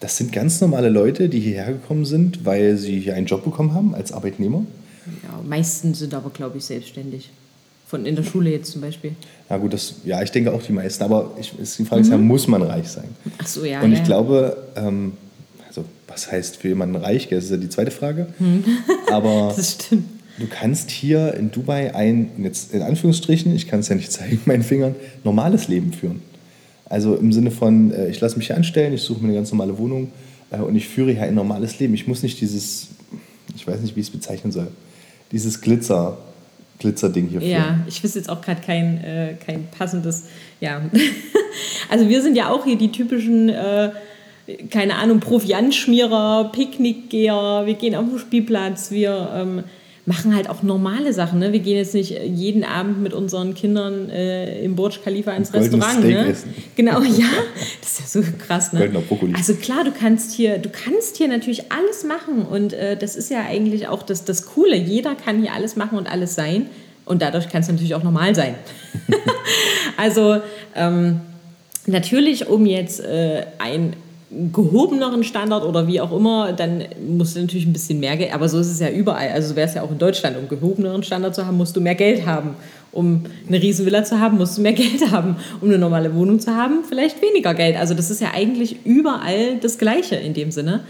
[0.00, 3.72] das sind ganz normale Leute, die hierher gekommen sind, weil sie hier einen Job bekommen
[3.72, 4.66] haben als Arbeitnehmer.
[5.22, 5.40] Ja.
[5.46, 7.30] Meisten sind aber, glaube ich, selbstständig.
[7.86, 9.12] Von in der Schule jetzt zum Beispiel.
[9.48, 12.10] Na gut, das, ja, ich denke auch die meisten, aber ich, ist die Frage ist
[12.10, 13.08] ja, muss man reich sein?
[13.38, 13.80] Ach so, ja.
[13.80, 14.04] Und ich ja.
[14.04, 15.12] glaube, ähm,
[15.66, 17.28] also was heißt für jemanden reich?
[17.30, 18.26] Das ist ja die zweite Frage.
[19.10, 20.04] Aber Das stimmt.
[20.38, 24.32] du kannst hier in Dubai ein, jetzt in Anführungsstrichen, ich kann es ja nicht zeigen
[24.32, 24.94] mit meinen Fingern,
[25.24, 26.20] normales Leben führen.
[26.90, 29.50] Also im Sinne von, äh, ich lasse mich hier anstellen, ich suche mir eine ganz
[29.50, 30.10] normale Wohnung
[30.50, 31.94] äh, und ich führe hier ein normales Leben.
[31.94, 32.88] Ich muss nicht dieses,
[33.54, 34.68] ich weiß nicht, wie ich es bezeichnen soll,
[35.32, 36.18] dieses Glitzer,
[36.78, 37.42] Glitzerding hier.
[37.42, 40.24] Ja, ich wüsste jetzt auch gerade kein, äh, kein passendes.
[40.60, 40.82] Ja.
[41.90, 43.90] also wir sind ja auch hier die typischen, äh,
[44.70, 49.64] keine Ahnung, Proviantschmierer, Picknickgeher, wir gehen auf den Spielplatz, wir ähm,
[50.08, 51.38] machen halt auch normale Sachen.
[51.38, 51.52] Ne?
[51.52, 55.74] Wir gehen jetzt nicht jeden Abend mit unseren Kindern äh, im Burj Khalifa ins Goldenes
[55.74, 55.98] Restaurant.
[56.02, 56.28] Steak Ne?
[56.30, 56.54] essen.
[56.76, 57.26] Genau, ja.
[57.82, 58.72] Das ist ja so krass.
[58.72, 58.80] Ne?
[58.80, 59.34] Goldener Brokkoli.
[59.36, 63.30] Also klar, du kannst hier, du kannst hier natürlich alles machen und äh, das ist
[63.30, 64.76] ja eigentlich auch das, das Coole.
[64.76, 66.70] Jeder kann hier alles machen und alles sein
[67.04, 68.54] und dadurch kann es natürlich auch normal sein.
[69.98, 70.40] also
[70.74, 71.20] ähm,
[71.86, 73.92] natürlich, um jetzt äh, ein
[74.30, 78.48] gehobeneren Standard oder wie auch immer, dann musst du natürlich ein bisschen mehr Geld, aber
[78.48, 79.30] so ist es ja überall.
[79.30, 81.80] Also so wäre es ja auch in Deutschland, um gehobeneren Standard zu haben, musst du
[81.80, 82.50] mehr Geld haben.
[82.92, 85.36] Um eine Riesenvilla zu haben, musst du mehr Geld haben.
[85.60, 87.76] Um eine normale Wohnung zu haben, vielleicht weniger Geld.
[87.76, 90.80] Also das ist ja eigentlich überall das Gleiche in dem Sinne.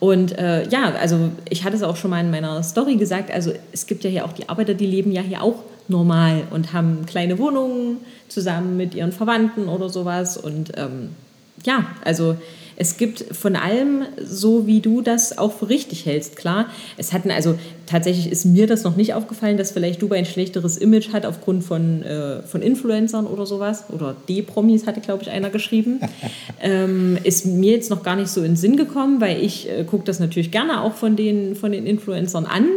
[0.00, 3.52] Und äh, ja, also ich hatte es auch schon mal in meiner Story gesagt, also
[3.72, 5.56] es gibt ja hier auch die Arbeiter, die leben ja hier auch
[5.88, 7.98] normal und haben kleine Wohnungen
[8.28, 10.36] zusammen mit ihren Verwandten oder sowas.
[10.36, 11.10] Und ähm,
[11.64, 12.36] ja, also
[12.80, 16.66] es gibt von allem, so wie du das auch für richtig hältst, klar.
[16.96, 20.76] Es hatten, also tatsächlich ist mir das noch nicht aufgefallen, dass vielleicht Dubai ein schlechteres
[20.76, 23.86] Image hat aufgrund von, äh, von Influencern oder sowas.
[23.88, 25.98] Oder D-Promis hatte, glaube ich, einer geschrieben.
[26.62, 29.82] ähm, ist mir jetzt noch gar nicht so in den Sinn gekommen, weil ich äh,
[29.82, 32.68] gucke das natürlich gerne auch von den, von den Influencern an.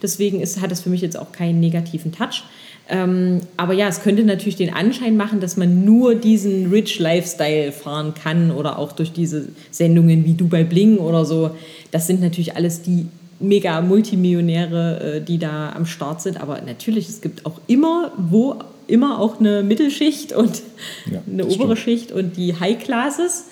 [0.00, 2.44] Deswegen ist, hat das für mich jetzt auch keinen negativen Touch.
[2.90, 7.70] Ähm, aber ja, es könnte natürlich den Anschein machen, dass man nur diesen Rich Lifestyle
[7.70, 11.52] fahren kann oder auch durch diese Sendungen wie Dubai Bling oder so.
[11.92, 13.06] Das sind natürlich alles die
[13.38, 16.40] mega Multimillionäre, äh, die da am Start sind.
[16.40, 18.56] Aber natürlich, es gibt auch immer, wo
[18.88, 20.62] immer auch eine Mittelschicht und
[21.10, 21.78] Ja, eine obere stimmt.
[21.78, 23.46] Schicht und die High Classes.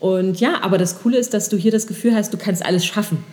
[0.00, 2.84] Und ja, aber das Coole ist, dass du hier das Gefühl hast, du kannst alles
[2.84, 3.24] schaffen.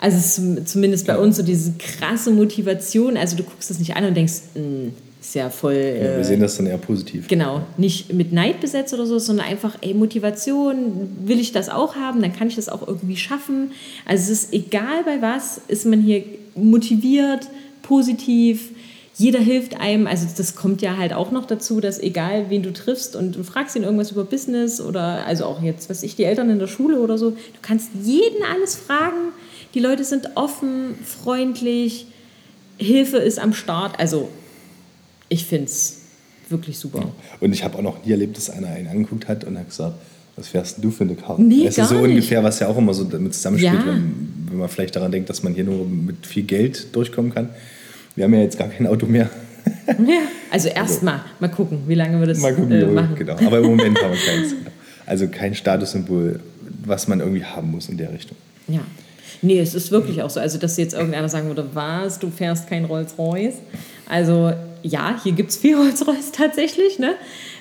[0.00, 3.16] Also zumindest bei uns so diese krasse Motivation.
[3.16, 4.88] Also du guckst das nicht an und denkst, "Mm,
[5.26, 5.74] ist ja voll.
[5.74, 7.26] Ja, wir äh, sehen das dann eher positiv.
[7.28, 11.96] Genau, nicht mit Neid besetzt oder so, sondern einfach, ey, Motivation, will ich das auch
[11.96, 13.72] haben, dann kann ich das auch irgendwie schaffen.
[14.04, 16.22] Also es ist egal bei was, ist man hier
[16.54, 17.48] motiviert,
[17.82, 18.70] positiv,
[19.18, 20.06] jeder hilft einem.
[20.06, 23.42] Also das kommt ja halt auch noch dazu, dass egal wen du triffst und du
[23.42, 26.66] fragst ihn irgendwas über Business oder also auch jetzt, was ich, die Eltern in der
[26.66, 29.32] Schule oder so, du kannst jeden alles fragen.
[29.76, 32.06] Die Leute sind offen, freundlich,
[32.78, 34.00] Hilfe ist am Start.
[34.00, 34.30] Also
[35.28, 35.98] ich finde es
[36.48, 37.12] wirklich super.
[37.40, 39.96] Und ich habe auch noch nie erlebt, dass einer einen angeguckt hat und hat gesagt,
[40.34, 41.42] was wärst du für eine Karte?
[41.42, 42.04] Nee, das ist so nicht.
[42.04, 43.86] ungefähr, was ja auch immer so damit zusammenspielt, Ja.
[43.86, 47.50] wenn, wenn man vielleicht daran denkt, dass man hier nur mit viel Geld durchkommen kann.
[48.14, 49.28] Wir haben ja jetzt gar kein Auto mehr.
[49.86, 50.20] Ja.
[50.50, 53.14] Also erstmal mal gucken, wie lange wir das Mal gucken, äh, machen.
[53.14, 53.34] genau.
[53.44, 54.54] Aber im Moment haben wir keins.
[55.04, 56.40] Also kein Statussymbol,
[56.84, 58.36] was man irgendwie haben muss in der Richtung.
[58.68, 58.80] Ja.
[59.42, 60.40] Nee, es ist wirklich auch so.
[60.40, 63.56] Also, dass jetzt irgendeiner sagen würde, was, du fährst kein Rolls-Royce.
[64.08, 67.14] Also, ja, hier gibt es viel Rolls-Royce tatsächlich, ne?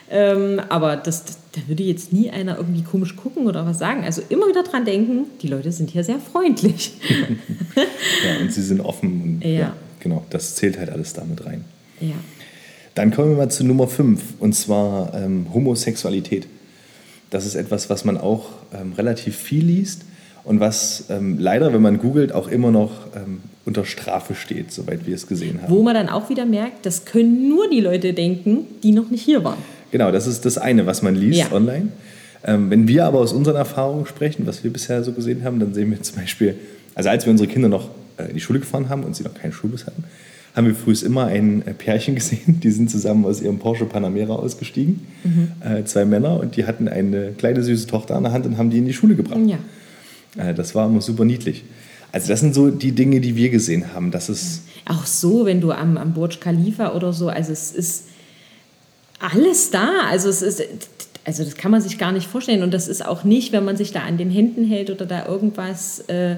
[0.09, 4.03] Ähm, aber das, da würde jetzt nie einer irgendwie komisch gucken oder was sagen.
[4.03, 6.93] Also immer wieder dran denken, die Leute sind hier sehr freundlich.
[7.75, 9.39] Ja, und sie sind offen.
[9.41, 9.73] Und, Ja.
[9.99, 11.65] genau, das zählt halt alles damit rein.
[11.99, 12.13] ja.
[12.93, 16.47] Dann kommen wir mal zu Nummer 5 und zwar ähm, Homosexualität.
[17.29, 20.03] Das ist etwas, was man auch ähm, relativ viel liest
[20.45, 25.05] und was ähm, leider, wenn man googelt, auch immer noch ähm, unter Strafe steht, soweit
[25.07, 25.73] wir es gesehen haben.
[25.73, 29.23] Wo man dann auch wieder merkt, das können nur die Leute denken, die noch nicht
[29.23, 29.57] hier waren.
[29.91, 31.51] Genau, das ist das eine, was man liest Ja.
[31.51, 31.89] online.
[32.43, 35.73] Ähm, wenn wir aber aus unseren Erfahrungen sprechen, was wir bisher so gesehen haben, dann
[35.73, 36.55] sehen wir zum Beispiel,
[36.93, 39.33] also als wir unsere Kinder noch äh, in die Schule gefahren haben und sie noch
[39.33, 40.03] keinen Schulbus hatten,
[40.55, 44.35] haben wir früh immer ein äh, Pärchen gesehen, die sind zusammen aus ihrem Porsche Panamera
[44.35, 45.01] ausgestiegen,
[45.61, 48.69] äh, zwei Männer, und die hatten eine kleine süße Tochter an der Hand und haben
[48.69, 49.39] die in die Schule gebracht.
[49.47, 49.57] Ja.
[50.37, 51.63] Äh, das war immer super niedlich.
[52.11, 54.11] Also das sind so die Dinge, die wir gesehen haben.
[54.11, 58.05] Das ist Auch so, wenn du am, am Burj Khalifa oder so, also es ist
[59.19, 59.89] alles da.
[60.09, 60.63] Also es ist,
[61.25, 62.63] also das kann man sich gar nicht vorstellen.
[62.63, 65.25] Und das ist auch nicht, wenn man sich da an den Händen hält oder da
[65.25, 66.37] irgendwas, äh,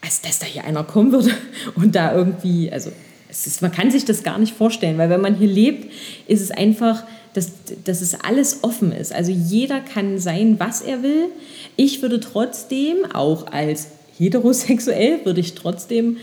[0.00, 1.30] als dass da hier einer kommen würde
[1.74, 2.92] und da irgendwie, also
[3.28, 5.92] ist, man kann sich das gar nicht vorstellen, weil wenn man hier lebt,
[6.26, 7.04] ist es einfach,
[7.38, 7.52] dass,
[7.84, 9.12] dass es alles offen ist.
[9.14, 11.26] Also jeder kann sein, was er will.
[11.76, 16.16] Ich würde trotzdem, auch als heterosexuell, würde ich trotzdem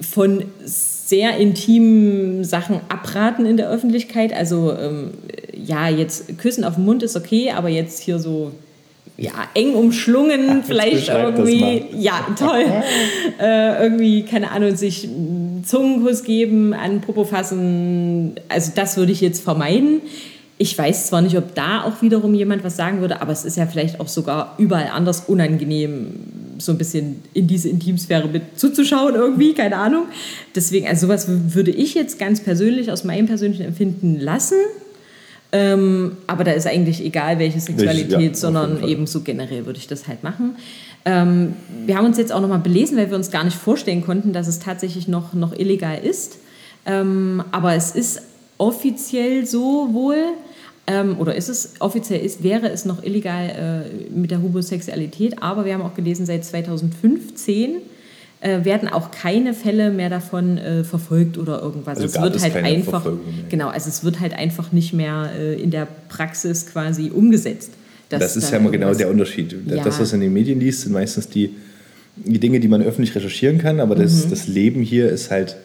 [0.00, 4.32] von sehr intimen Sachen abraten in der Öffentlichkeit.
[4.32, 5.12] Also ähm,
[5.54, 8.52] ja, jetzt Küssen auf den Mund ist okay, aber jetzt hier so
[9.18, 12.64] ja, eng umschlungen, vielleicht beschreib das irgendwie, ja, toll,
[13.40, 19.20] äh, irgendwie, keine Ahnung, sich einen Zungenkuss geben, an Popo fassen, also das würde ich
[19.20, 20.02] jetzt vermeiden.
[20.58, 23.56] Ich weiß zwar nicht, ob da auch wiederum jemand was sagen würde, aber es ist
[23.56, 26.14] ja vielleicht auch sogar überall anders unangenehm,
[26.58, 30.04] so ein bisschen in diese Intimsphäre mit zuzuschauen irgendwie, keine Ahnung.
[30.54, 34.56] Deswegen, also sowas würde ich jetzt ganz persönlich aus meinem persönlichen Empfinden lassen.
[35.52, 38.88] Ähm, aber da ist eigentlich egal, welche Sexualität, ja, auf jeden sondern Fall.
[38.88, 40.56] eben so generell würde ich das halt machen.
[41.04, 41.54] Ähm,
[41.86, 44.48] wir haben uns jetzt auch nochmal belesen, weil wir uns gar nicht vorstellen konnten, dass
[44.48, 46.38] es tatsächlich noch, noch illegal ist.
[46.84, 48.22] Ähm, aber es ist
[48.58, 50.16] offiziell so wohl,
[50.86, 55.64] ähm, oder ist es offiziell ist, wäre es noch illegal äh, mit der Homosexualität, aber
[55.64, 57.76] wir haben auch gelesen, seit 2015
[58.40, 61.98] äh, werden auch keine Fälle mehr davon äh, verfolgt oder irgendwas.
[61.98, 63.06] Also es wird es halt einfach
[63.48, 67.72] genau, also es wird halt einfach nicht mehr äh, in der Praxis quasi umgesetzt.
[68.08, 69.56] Das ist ja immer genau der Unterschied.
[69.66, 69.82] Ja.
[69.82, 71.56] Das, was in den Medien liest, sind meistens die,
[72.14, 75.56] die Dinge, die man öffentlich recherchieren kann, aber das, das Leben hier ist halt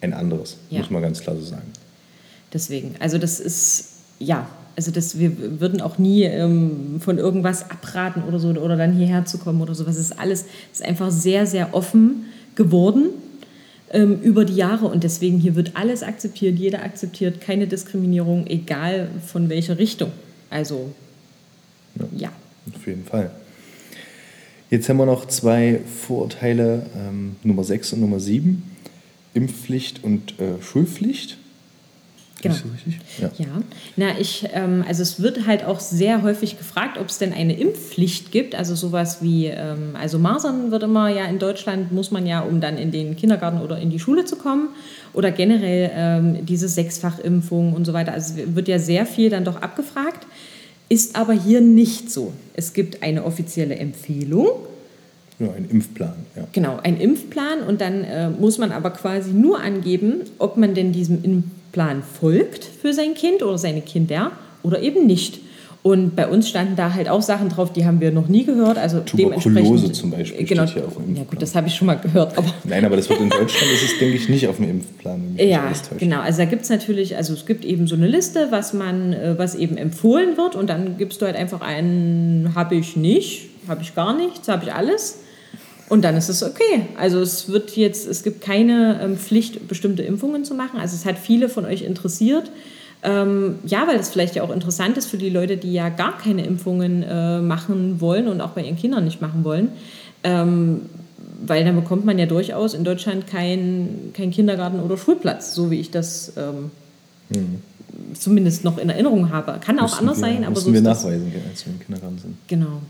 [0.00, 0.76] ein anderes, Mhm.
[0.76, 0.82] Ja.
[0.82, 1.66] muss man ganz klar so sagen.
[2.52, 8.22] Deswegen, also das ist, ja, also das, wir würden auch nie ähm, von irgendwas abraten
[8.22, 9.96] oder so oder dann hierher zu kommen oder sowas.
[9.96, 13.10] Es ist alles, es ist einfach sehr, sehr offen geworden
[13.90, 19.08] ähm, über die Jahre und deswegen hier wird alles akzeptiert, jeder akzeptiert, keine Diskriminierung, egal
[19.26, 20.12] von welcher Richtung.
[20.50, 20.92] Also,
[22.16, 22.30] ja.
[22.74, 23.30] Auf jeden Fall.
[24.70, 28.62] Jetzt haben wir noch zwei Vorurteile, ähm, Nummer 6 und Nummer 7.
[29.32, 31.37] Impfpflicht und äh, Schulpflicht.
[32.40, 32.54] Genau.
[32.54, 33.00] Ist das richtig?
[33.18, 33.30] Ja.
[33.38, 33.62] Ja,
[33.96, 37.58] na ich, ähm, also es wird halt auch sehr häufig gefragt, ob es denn eine
[37.58, 42.26] Impfpflicht gibt, also sowas wie, ähm, also Masern wird immer ja in Deutschland, muss man
[42.26, 44.68] ja, um dann in den Kindergarten oder in die Schule zu kommen
[45.14, 49.44] oder generell ähm, diese Sechsfachimpfung und so weiter, also es wird ja sehr viel dann
[49.44, 50.26] doch abgefragt,
[50.88, 52.32] ist aber hier nicht so.
[52.54, 54.48] Es gibt eine offizielle Empfehlung,
[55.40, 56.14] ja, ein Impfplan.
[56.34, 56.48] Ja.
[56.52, 60.92] Genau, ein Impfplan und dann äh, muss man aber quasi nur angeben, ob man denn
[60.92, 61.57] diesem Impfplan
[62.02, 65.40] folgt für sein Kind oder seine Kinder oder eben nicht.
[65.82, 68.78] Und bei uns standen da halt auch Sachen drauf, die haben wir noch nie gehört.
[68.78, 71.16] Also Tuberkulose zum Beispiel genau, steht hier auf dem Impfplan.
[71.16, 72.36] Ja gut, das habe ich schon mal gehört.
[72.36, 75.36] Aber Nein, aber das wird in Deutschland, ist es denke ich nicht auf dem Impfplan.
[75.36, 76.20] Ja, genau.
[76.20, 79.38] Also da gibt es natürlich, also es gibt eben so eine Liste, was man, äh,
[79.38, 83.82] was eben empfohlen wird und dann gibst du halt einfach einen, habe ich nicht, habe
[83.82, 85.20] ich gar nichts, habe ich alles.
[85.88, 86.86] Und dann ist es okay.
[86.98, 90.78] Also es wird jetzt, es gibt keine ähm, Pflicht, bestimmte Impfungen zu machen.
[90.80, 92.50] Also es hat viele von euch interessiert.
[93.02, 96.18] Ähm, ja, weil das vielleicht ja auch interessant ist für die Leute, die ja gar
[96.18, 99.68] keine Impfungen äh, machen wollen und auch bei ihren Kindern nicht machen wollen.
[100.24, 100.82] Ähm,
[101.46, 105.78] weil dann bekommt man ja durchaus in Deutschland keinen kein Kindergarten oder Schulplatz, so wie
[105.78, 106.72] ich das ähm,
[107.32, 107.62] hm.
[108.14, 109.60] zumindest noch in Erinnerung habe.
[109.60, 110.72] Kann auch müssen anders wir, sein, aber so.
[110.72, 112.36] wir nachweisen, als wir im Kindergarten sind.
[112.48, 112.80] Genau.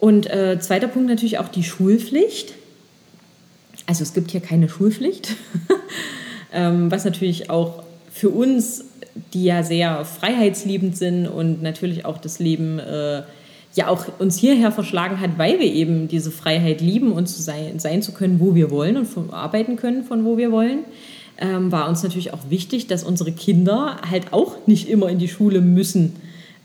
[0.00, 2.54] Und äh, zweiter Punkt natürlich auch die Schulpflicht.
[3.86, 5.34] Also es gibt hier keine Schulpflicht,
[6.52, 8.84] ähm, was natürlich auch für uns
[9.32, 13.22] die ja sehr freiheitsliebend sind und natürlich auch das Leben äh,
[13.74, 17.78] ja auch uns hierher verschlagen hat, weil wir eben diese Freiheit lieben und zu sein,
[17.78, 20.80] sein zu können, wo wir wollen und von, arbeiten können, von wo wir wollen,
[21.38, 25.28] ähm, war uns natürlich auch wichtig, dass unsere Kinder halt auch nicht immer in die
[25.28, 26.16] Schule müssen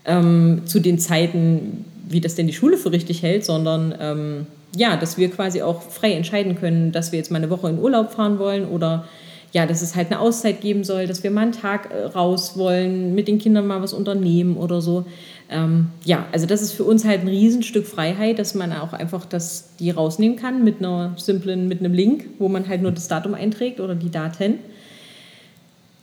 [0.04, 4.96] ähm, zu den Zeiten, wie das denn die Schule für richtig hält, sondern ähm, ja,
[4.96, 8.12] dass wir quasi auch frei entscheiden können, dass wir jetzt mal eine Woche in Urlaub
[8.12, 9.04] fahren wollen oder
[9.52, 12.58] ja, dass es halt eine Auszeit geben soll, dass wir mal einen Tag äh, raus
[12.58, 15.06] wollen, mit den Kindern mal was unternehmen oder so.
[15.48, 19.24] Ähm, ja, also das ist für uns halt ein Riesenstück Freiheit, dass man auch einfach
[19.26, 23.06] das, die rausnehmen kann mit einer simplen, mit einem Link, wo man halt nur das
[23.06, 24.58] Datum einträgt oder die Daten.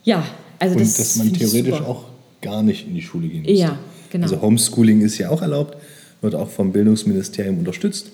[0.05, 0.23] Ja,
[0.57, 2.05] also Und das dass man theoretisch auch
[2.41, 3.59] gar nicht in die Schule gehen muss.
[3.59, 3.77] Ja,
[4.11, 4.23] genau.
[4.23, 5.77] Also Homeschooling ist ja auch erlaubt,
[6.21, 8.11] wird auch vom Bildungsministerium unterstützt.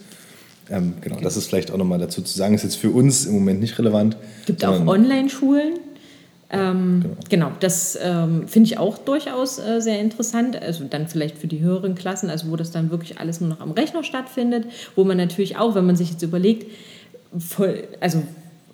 [0.70, 1.24] Ähm, genau, okay.
[1.24, 3.78] das ist vielleicht auch nochmal dazu zu sagen, ist jetzt für uns im Moment nicht
[3.80, 4.18] relevant.
[4.42, 5.80] Es gibt auch Online-Schulen.
[6.50, 7.16] Ähm, genau.
[7.30, 7.52] genau.
[7.60, 10.62] das ähm, finde ich auch durchaus äh, sehr interessant.
[10.62, 13.60] Also dann vielleicht für die höheren Klassen, also wo das dann wirklich alles nur noch
[13.60, 16.72] am Rechner stattfindet, wo man natürlich auch, wenn man sich jetzt überlegt,
[17.38, 18.24] voll, also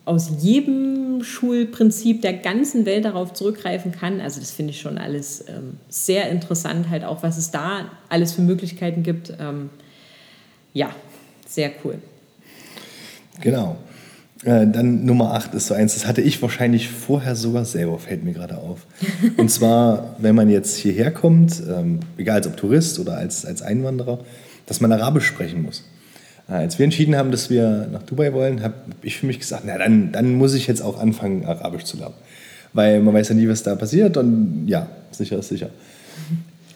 [0.06, 4.20] aus jedem Schulprinzip der ganzen Welt darauf zurückgreifen kann.
[4.20, 8.34] Also das finde ich schon alles ähm, sehr interessant, halt auch, was es da alles
[8.34, 9.34] für Möglichkeiten gibt.
[9.39, 9.70] Ähm,
[10.74, 10.89] ja,
[11.48, 12.00] sehr cool.
[13.42, 13.78] Genau.
[14.44, 18.26] Äh, dann Nummer 8 ist so eins, das hatte ich wahrscheinlich vorher sogar selber, fällt
[18.26, 18.86] mir gerade auf.
[19.38, 23.62] Und zwar, wenn man jetzt hierher kommt, ähm, egal als ob Tourist oder als, als
[23.62, 24.20] Einwanderer,
[24.66, 25.86] dass man Arabisch sprechen muss.
[26.49, 29.63] Äh, als wir entschieden haben, dass wir nach Dubai wollen, habe ich für mich gesagt,
[29.65, 32.15] na dann, dann muss ich jetzt auch anfangen, Arabisch zu lernen.
[32.73, 35.69] Weil man weiß ja nie, was da passiert und ja, sicher ist sicher.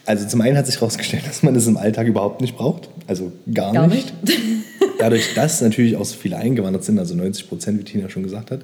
[0.06, 2.88] Also zum einen hat sich herausgestellt, dass man es im Alltag überhaupt nicht braucht.
[3.06, 4.12] Also gar, gar nicht.
[4.24, 4.38] nicht.
[4.98, 8.50] Dadurch, dass natürlich auch so viele eingewandert sind, also 90 Prozent, wie Tina schon gesagt
[8.50, 8.60] hat,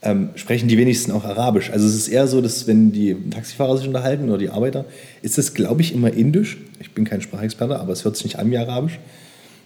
[0.00, 1.70] ähm, sprechen die wenigsten auch Arabisch.
[1.70, 4.84] Also es ist eher so, dass wenn die Taxifahrer sich unterhalten oder die Arbeiter,
[5.22, 6.58] ist das, glaube ich, immer Indisch.
[6.80, 8.98] Ich bin kein Sprachexperte, aber es hört sich nicht an wie Arabisch.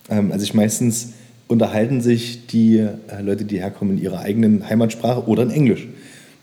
[0.08, 1.12] Ähm, also ich meistens
[1.48, 5.88] unterhalten sich die äh, Leute, die herkommen, in ihrer eigenen Heimatsprache oder in Englisch.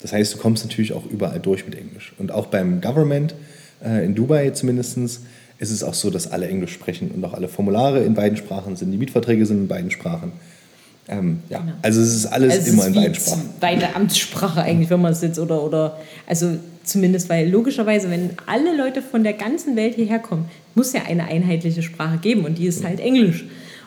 [0.02, 2.14] Das heißt, du kommst natürlich auch überall durch mit Englisch.
[2.18, 3.36] Und auch beim Government
[3.84, 7.50] äh, in Dubai zumindest, ist es auch so, dass alle Englisch sprechen und auch alle
[7.50, 8.92] Formulare in beiden Sprachen sind.
[8.92, 10.32] Die Mietverträge sind in beiden Sprachen.
[11.10, 11.74] Ähm, ja, genau.
[11.82, 13.50] also es ist alles also immer ist in beiden Sprachen.
[13.60, 18.76] Beide Amtssprache eigentlich, wenn man es jetzt oder oder also zumindest, weil logischerweise, wenn alle
[18.76, 20.46] Leute von der ganzen Welt hierher kommen,
[20.76, 23.46] muss ja eine einheitliche Sprache geben und die ist halt Englisch.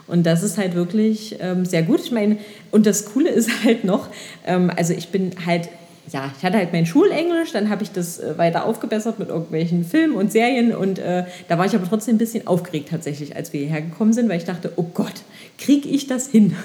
[0.09, 2.01] Und das ist halt wirklich ähm, sehr gut.
[2.01, 2.37] Ich meine,
[2.71, 4.09] und das Coole ist halt noch,
[4.47, 5.69] ähm, also ich bin halt
[6.11, 9.85] ja, ich hatte halt mein Schulenglisch, dann habe ich das äh, weiter aufgebessert mit irgendwelchen
[9.85, 13.53] Filmen und Serien und äh, da war ich aber trotzdem ein bisschen aufgeregt tatsächlich, als
[13.53, 15.23] wir hierher gekommen sind, weil ich dachte, oh Gott,
[15.59, 16.57] kriege ich das hin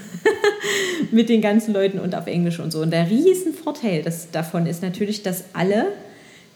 [1.12, 2.82] mit den ganzen Leuten und auf Englisch und so.
[2.82, 5.88] Und der Riesenvorteil das, davon ist natürlich, dass alle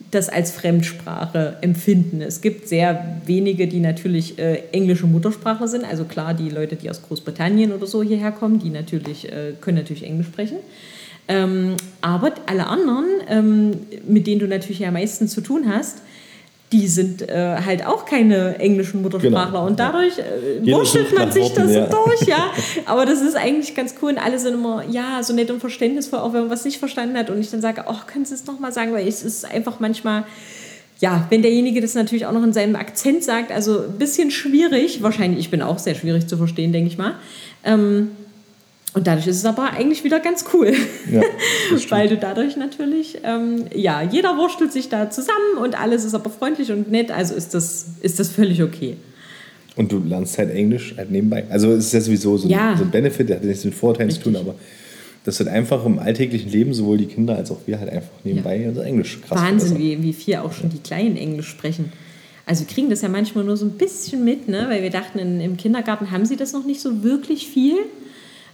[0.10, 2.22] das als Fremdsprache empfinden.
[2.22, 5.86] Es gibt sehr wenige, die natürlich äh, englische Muttersprache sind.
[5.86, 9.78] Also klar, die Leute, die aus Großbritannien oder so hierher kommen, die natürlich, äh, können
[9.78, 10.58] natürlich Englisch sprechen.
[11.27, 13.71] Ähm, aber alle anderen, ähm,
[14.07, 16.01] mit denen du natürlich ja meistens zu tun hast,
[16.71, 19.45] die sind äh, halt auch keine englischen Muttersprachler.
[19.45, 19.67] Genau.
[19.67, 21.86] Und dadurch äh, wurschtelt man sich Worten, das ja.
[21.88, 22.51] durch, ja.
[22.86, 24.12] Aber das ist eigentlich ganz cool.
[24.12, 27.17] Und alle sind immer, ja, so nett und verständnisvoll, auch wenn man was nicht verstanden
[27.17, 27.29] hat.
[27.29, 28.93] Und ich dann sage, oh, kannst du es nochmal sagen?
[28.93, 30.23] Weil es ist einfach manchmal,
[30.99, 35.03] ja, wenn derjenige das natürlich auch noch in seinem Akzent sagt, also ein bisschen schwierig.
[35.03, 37.15] Wahrscheinlich, ich bin auch sehr schwierig zu verstehen, denke ich mal.
[37.65, 38.11] Ähm,
[38.94, 40.74] und dadurch ist es aber eigentlich wieder ganz cool,
[41.10, 41.22] ja,
[41.89, 46.30] weil du dadurch natürlich, ähm, ja, jeder wurstelt sich da zusammen und alles ist aber
[46.30, 48.98] freundlich und nett, also ist das, ist das völlig okay.
[49.78, 51.46] Und du lernst halt Englisch halt nebenbei.
[51.50, 52.72] Also es ist ja sowieso so, ja.
[52.72, 54.26] ein, so ein Benefit, der hat nichts mit Vorteilen Richtig.
[54.26, 54.56] zu tun, aber
[55.24, 58.58] das wird einfach im alltäglichen Leben sowohl die Kinder als auch wir halt einfach nebenbei
[58.58, 58.70] ja.
[58.70, 61.94] unser Englisch krass Wahnsinn, wie, wie viel auch schon die Kleinen Englisch sprechen.
[62.46, 64.66] Also wir kriegen das ja manchmal nur so ein bisschen mit, ne?
[64.68, 67.78] weil wir dachten, in, im Kindergarten haben sie das noch nicht so wirklich viel.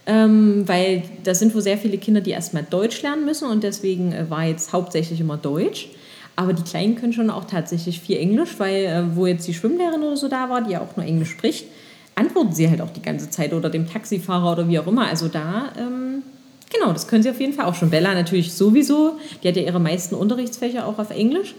[0.09, 4.13] Ähm, weil da sind wohl sehr viele Kinder, die erstmal Deutsch lernen müssen und deswegen
[4.13, 5.89] äh, war jetzt hauptsächlich immer Deutsch.
[6.37, 10.03] Aber die Kleinen können schon auch tatsächlich viel Englisch, weil äh, wo jetzt die Schwimmlehrerin
[10.03, 11.65] oder so da war, die ja auch nur Englisch spricht,
[12.15, 15.07] antworten sie halt auch die ganze Zeit oder dem Taxifahrer oder wie auch immer.
[15.07, 16.23] Also da, ähm,
[16.71, 17.89] genau, das können sie auf jeden Fall auch schon.
[17.89, 21.53] Bella natürlich sowieso, die hat ja ihre meisten Unterrichtsfächer auch auf Englisch.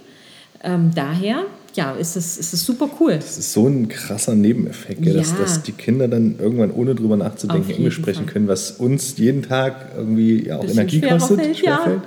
[0.64, 1.44] Ähm, daher,
[1.74, 3.16] ja, ist es, ist es super cool.
[3.16, 5.12] Das ist so ein krasser Nebeneffekt, ja.
[5.12, 8.32] dass, dass die Kinder dann irgendwann ohne drüber nachzudenken Englisch sprechen Fall.
[8.32, 11.62] können, was uns jeden Tag irgendwie ja auch Energie kostet, fällt.
[11.62, 12.02] Ja.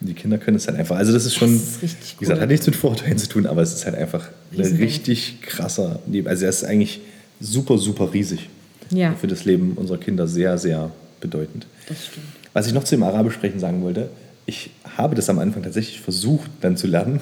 [0.00, 0.96] Die Kinder können es halt einfach.
[0.96, 3.62] Also das ist schon, das ist wie gesagt, hat nichts mit Vorurteilen zu tun, aber
[3.62, 6.26] es ist halt einfach ein richtig krasser Neben.
[6.26, 7.00] Also er ist eigentlich
[7.40, 8.48] super, super riesig.
[8.90, 9.14] Ja.
[9.14, 10.90] Für das Leben unserer Kinder sehr, sehr
[11.20, 11.66] bedeutend.
[11.88, 12.26] Das stimmt.
[12.52, 14.10] Was ich noch zu dem Arabisch sprechen sagen wollte,
[14.44, 17.20] ich habe das am Anfang tatsächlich versucht dann zu lernen.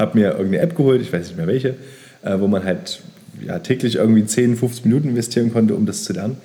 [0.00, 1.76] Habe mir irgendeine App geholt, ich weiß nicht mehr welche,
[2.22, 3.00] äh, wo man halt
[3.46, 6.36] ja, täglich irgendwie 10, 15 Minuten investieren konnte, um das zu lernen.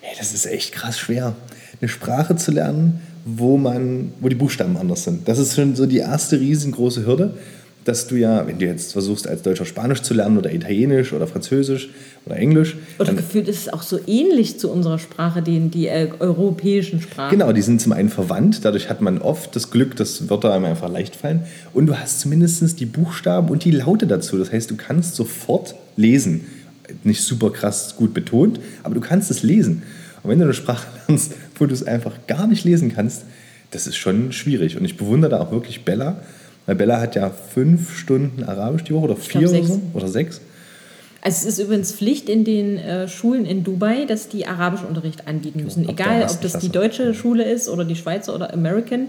[0.00, 1.34] Hey, das ist echt krass schwer.
[1.80, 5.28] Eine Sprache zu lernen, wo, man, wo die Buchstaben anders sind.
[5.28, 7.34] Das ist schon so die erste riesengroße Hürde
[7.84, 11.26] dass du ja, wenn du jetzt versuchst, als Deutscher Spanisch zu lernen oder Italienisch oder
[11.26, 11.90] Französisch
[12.24, 12.76] oder Englisch.
[12.98, 17.38] Oder gefühlt ist es auch so ähnlich zu unserer Sprache, den, die äh, europäischen Sprachen.
[17.38, 20.64] Genau, die sind zum einen verwandt, dadurch hat man oft das Glück, dass Wörter einem
[20.64, 21.42] einfach leicht fallen.
[21.74, 24.38] Und du hast zumindest die Buchstaben und die Laute dazu.
[24.38, 26.46] Das heißt, du kannst sofort lesen.
[27.02, 29.82] Nicht super krass gut betont, aber du kannst es lesen.
[30.22, 33.24] Und wenn du eine Sprache lernst, wo du es einfach gar nicht lesen kannst,
[33.72, 34.78] das ist schon schwierig.
[34.78, 36.22] Und ich bewundere da auch wirklich Bella
[36.66, 40.40] weil Bella hat ja fünf Stunden Arabisch die Woche oder vier oder so oder sechs.
[41.20, 45.64] Also es ist übrigens Pflicht in den äh, Schulen in Dubai, dass die Arabischunterricht anbieten
[45.64, 45.88] müssen.
[45.88, 49.08] Egal, ob das die deutsche Schule ist oder die Schweizer oder American.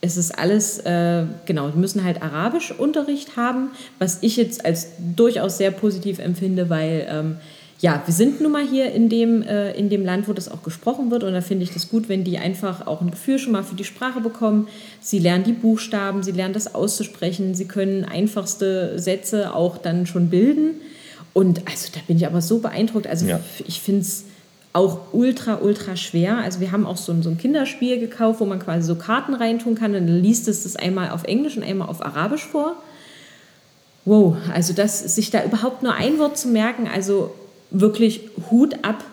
[0.00, 5.58] Es ist alles, äh, genau, die müssen halt Arabischunterricht haben, was ich jetzt als durchaus
[5.58, 7.36] sehr positiv empfinde, weil ähm,
[7.82, 10.62] ja, wir sind nun mal hier in dem, äh, in dem Land, wo das auch
[10.62, 11.24] gesprochen wird.
[11.24, 13.74] Und da finde ich das gut, wenn die einfach auch ein Gefühl schon mal für
[13.74, 14.68] die Sprache bekommen.
[15.00, 20.30] Sie lernen die Buchstaben, sie lernen das auszusprechen, sie können einfachste Sätze auch dann schon
[20.30, 20.76] bilden.
[21.32, 23.08] Und also da bin ich aber so beeindruckt.
[23.08, 23.40] Also ja.
[23.66, 24.26] ich finde es
[24.72, 26.38] auch ultra, ultra schwer.
[26.38, 29.34] Also wir haben auch so ein, so ein Kinderspiel gekauft, wo man quasi so Karten
[29.34, 29.92] reintun kann.
[29.96, 32.76] Und dann liest es das einmal auf Englisch und einmal auf Arabisch vor.
[34.04, 37.32] Wow, also das, sich da überhaupt nur ein Wort zu merken, also
[37.72, 38.20] wirklich
[38.50, 39.04] Hut ab,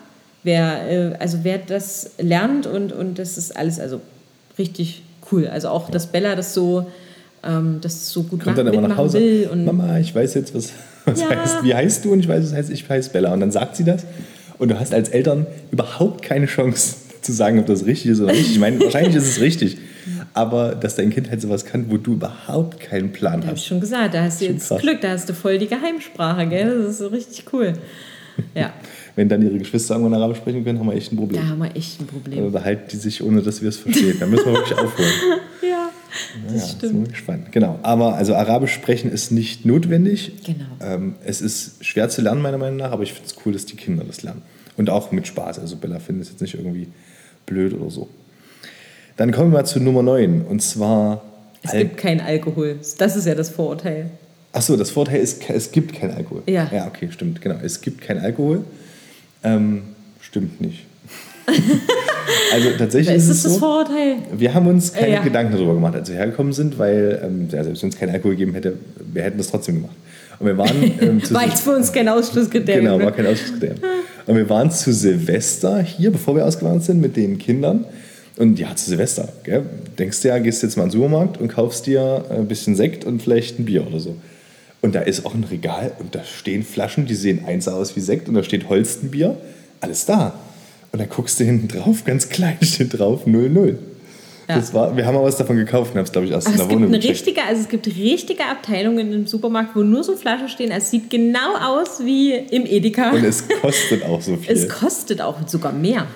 [0.42, 4.00] wer, äh, also wer das lernt und, und das ist alles also
[4.58, 5.02] richtig
[5.32, 5.48] cool.
[5.48, 6.86] Also auch, dass Bella das so,
[7.42, 9.18] ähm, das so gut Kommt dann immer nach Hause.
[9.18, 9.48] will.
[9.50, 10.72] Und Mama, ich weiß jetzt, was,
[11.04, 11.30] was ja.
[11.30, 12.12] heißt, wie heißt du?
[12.12, 13.32] Und ich weiß, was heißt, ich heiße Bella.
[13.32, 14.04] Und dann sagt sie das.
[14.58, 18.32] Und du hast als Eltern überhaupt keine Chance zu sagen, ob das richtig ist oder
[18.32, 18.50] nicht.
[18.50, 19.78] Ich meine, wahrscheinlich ist es richtig.
[20.32, 23.46] Aber dass dein Kind halt sowas kann, wo du überhaupt keinen Plan da hast.
[23.48, 24.80] Habe ich schon gesagt, da hast du jetzt krass.
[24.80, 26.82] Glück, da hast du voll die Geheimsprache, gell?
[26.82, 27.72] Das ist so richtig cool.
[28.54, 28.72] Ja.
[29.16, 31.42] Wenn dann ihre Geschwister irgendwann Arabisch sprechen können, haben wir echt ein Problem.
[31.42, 32.38] Da haben wir echt ein Problem.
[32.38, 34.16] Oder behalten die sich, ohne dass wir es verstehen.
[34.20, 35.10] Da müssen wir wirklich aufholen.
[35.62, 35.90] ja,
[36.46, 37.10] das naja, stimmt.
[37.10, 37.52] Das spannend.
[37.52, 37.78] Genau.
[37.82, 40.32] Aber also Arabisch sprechen ist nicht notwendig.
[40.44, 40.64] Genau.
[40.80, 43.66] Ähm, es ist schwer zu lernen, meiner Meinung nach, aber ich finde es cool, dass
[43.66, 44.42] die Kinder das lernen.
[44.76, 45.58] Und auch mit Spaß.
[45.58, 46.88] Also Bella findet es jetzt nicht irgendwie
[47.46, 48.08] blöd oder so.
[49.16, 50.46] Dann kommen wir zu Nummer 9.
[50.48, 51.22] Und zwar.
[51.62, 52.78] Es gibt keinen Alkohol.
[52.96, 54.10] Das ist ja das Vorurteil.
[54.52, 56.42] Achso, das Vorteil ist, es gibt keinen Alkohol.
[56.46, 56.68] Ja.
[56.72, 57.56] Ja, okay, stimmt, genau.
[57.62, 58.64] Es gibt keinen Alkohol.
[59.44, 59.82] Ähm,
[60.20, 60.86] stimmt nicht.
[62.52, 64.16] also tatsächlich ist, ist es das so, Vorurteil.
[64.32, 65.22] Wir haben uns keine ja.
[65.22, 68.32] Gedanken darüber gemacht, als wir hergekommen sind, weil ähm, ja, selbst wenn es keinen Alkohol
[68.32, 68.74] gegeben hätte,
[69.12, 69.96] wir hätten das trotzdem gemacht.
[70.38, 72.84] Und wir waren ähm, war jetzt für uns kein Ausschlusskriterium.
[72.84, 73.78] Genau, war kein Ausschlusskriterium.
[74.26, 77.84] Und wir waren zu Silvester hier, bevor wir ausgewandert sind, mit den Kindern.
[78.36, 79.64] Und ja, zu Silvester, gell?
[79.98, 83.04] denkst du ja, gehst jetzt mal in den Supermarkt und kaufst dir ein bisschen Sekt
[83.04, 84.16] und vielleicht ein Bier oder so.
[84.82, 88.00] Und da ist auch ein Regal und da stehen Flaschen, die sehen eins aus wie
[88.00, 89.36] Sekt und da steht Holstenbier.
[89.80, 90.34] Alles da.
[90.92, 93.78] Und da guckst du hinten drauf, ganz klein steht drauf 00.
[94.48, 94.56] Ja.
[94.56, 96.54] Das war, wir haben auch was davon gekauft und haben es, glaube ich, erst Aber
[96.54, 99.80] in der es gibt Wohnung eine richtige, Also es gibt richtige Abteilungen im Supermarkt, wo
[99.80, 100.72] nur so Flaschen stehen.
[100.72, 103.10] Es sieht genau aus wie im Edeka.
[103.10, 104.50] Und es kostet auch so viel.
[104.50, 106.06] Es kostet auch sogar mehr.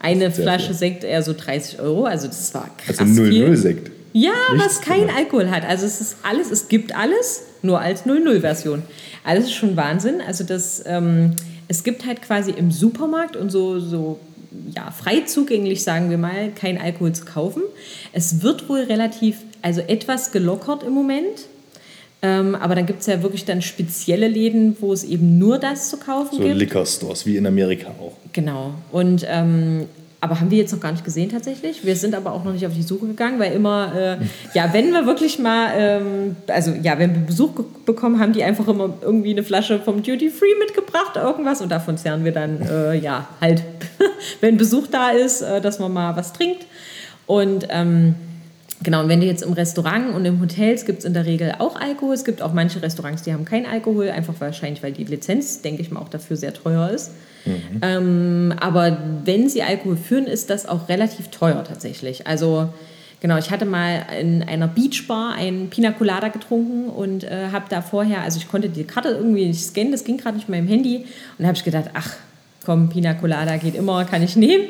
[0.00, 0.74] Eine Flasche.
[0.74, 2.04] Sekt eher so 30 Euro.
[2.04, 3.90] Also das war krass Also 00 Sekt.
[4.16, 5.66] Ja, Nichts was kein Alkohol hat.
[5.66, 8.82] Also es ist alles, es gibt alles, nur als 00-Version.
[9.24, 10.22] Alles ist schon Wahnsinn.
[10.26, 11.36] Also das, ähm,
[11.68, 14.18] es gibt halt quasi im Supermarkt und so, so
[14.74, 17.62] ja, frei zugänglich, sagen wir mal, kein Alkohol zu kaufen.
[18.14, 21.48] Es wird wohl relativ, also etwas gelockert im Moment.
[22.22, 25.90] Ähm, aber dann gibt es ja wirklich dann spezielle Läden, wo es eben nur das
[25.90, 26.54] zu kaufen so gibt.
[26.54, 28.16] So Liquor Stores, wie in Amerika auch.
[28.32, 28.72] Genau.
[28.92, 29.88] Und ähm,
[30.20, 31.84] aber haben wir jetzt noch gar nicht gesehen tatsächlich.
[31.84, 34.16] Wir sind aber auch noch nicht auf die Suche gegangen, weil immer, äh,
[34.54, 37.50] ja, wenn wir wirklich mal, ähm, also ja, wenn wir Besuch
[37.84, 41.60] bekommen, haben die einfach immer irgendwie eine Flasche vom Duty Free mitgebracht, irgendwas.
[41.60, 43.62] Und davon zerren wir dann, äh, ja, halt,
[44.40, 46.66] wenn Besuch da ist, äh, dass man mal was trinkt.
[47.26, 48.14] Und ähm,
[48.82, 51.54] Genau, und wenn du jetzt im Restaurant und im Hotels gibt es in der Regel
[51.58, 52.14] auch Alkohol.
[52.14, 55.80] Es gibt auch manche Restaurants, die haben keinen Alkohol, einfach wahrscheinlich, weil die Lizenz, denke
[55.80, 57.12] ich mal, auch dafür sehr teuer ist.
[57.46, 57.80] Mhm.
[57.82, 62.26] Ähm, aber wenn sie Alkohol führen, ist das auch relativ teuer tatsächlich.
[62.26, 62.68] Also
[63.20, 67.82] genau, ich hatte mal in einer Beachbar einen Pina Colada getrunken und äh, habe da
[67.82, 70.68] vorher, also ich konnte die Karte irgendwie nicht scannen, das ging gerade nicht mit meinem
[70.68, 70.98] Handy.
[70.98, 71.06] Und
[71.38, 72.10] da habe ich gedacht, ach
[72.64, 74.64] komm, Pina Colada geht immer, kann ich nehmen.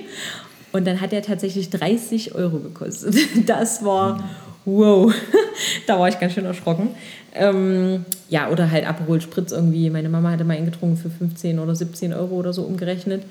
[0.72, 3.16] Und dann hat er tatsächlich 30 Euro gekostet.
[3.46, 4.22] Das war
[4.66, 5.14] wow,
[5.86, 6.90] da war ich ganz schön erschrocken.
[7.38, 9.90] Ähm, ja, oder halt Aperol Spritz irgendwie.
[9.90, 13.22] Meine Mama hatte mal einen getrunken für 15 oder 17 Euro oder so umgerechnet.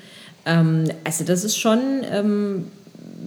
[0.45, 1.79] Ähm, also das ist schon,
[2.11, 2.65] ähm,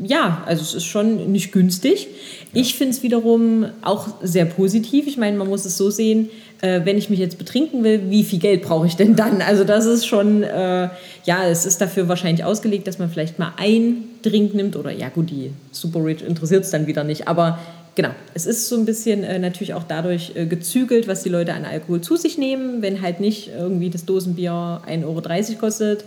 [0.03, 2.09] ja, also es ist schon nicht günstig.
[2.53, 2.61] Ja.
[2.61, 5.07] Ich finde es wiederum auch sehr positiv.
[5.07, 8.25] Ich meine, man muss es so sehen, äh, wenn ich mich jetzt betrinken will, wie
[8.25, 9.43] viel Geld brauche ich denn dann?
[9.43, 10.89] Also das ist schon, äh,
[11.25, 15.09] ja, es ist dafür wahrscheinlich ausgelegt, dass man vielleicht mal ein Drink nimmt oder ja
[15.09, 17.59] gut, die Super Rich interessiert es dann wieder nicht, aber
[17.99, 21.53] genau, es ist so ein bisschen äh, natürlich auch dadurch äh, gezügelt, was die Leute
[21.53, 24.53] an Alkohol zu sich nehmen, wenn halt nicht irgendwie das Dosenbier
[24.87, 26.05] 1,30 Euro kostet.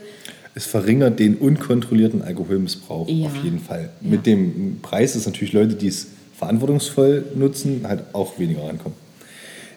[0.55, 3.27] Es verringert den unkontrollierten Alkoholmissbrauch ja.
[3.27, 3.89] auf jeden Fall.
[3.99, 4.09] Ja.
[4.09, 8.97] Mit dem Preis ist natürlich Leute, die es verantwortungsvoll nutzen, halt auch weniger rankommen.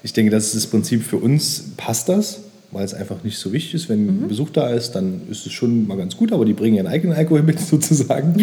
[0.04, 3.52] Ich denke, das ist das Prinzip für uns, passt das, weil es einfach nicht so
[3.52, 3.88] wichtig ist.
[3.88, 4.28] Wenn mhm.
[4.28, 7.16] Besuch da ist, dann ist es schon mal ganz gut, aber die bringen ihren eigenen
[7.16, 8.36] Alkohol mit sozusagen.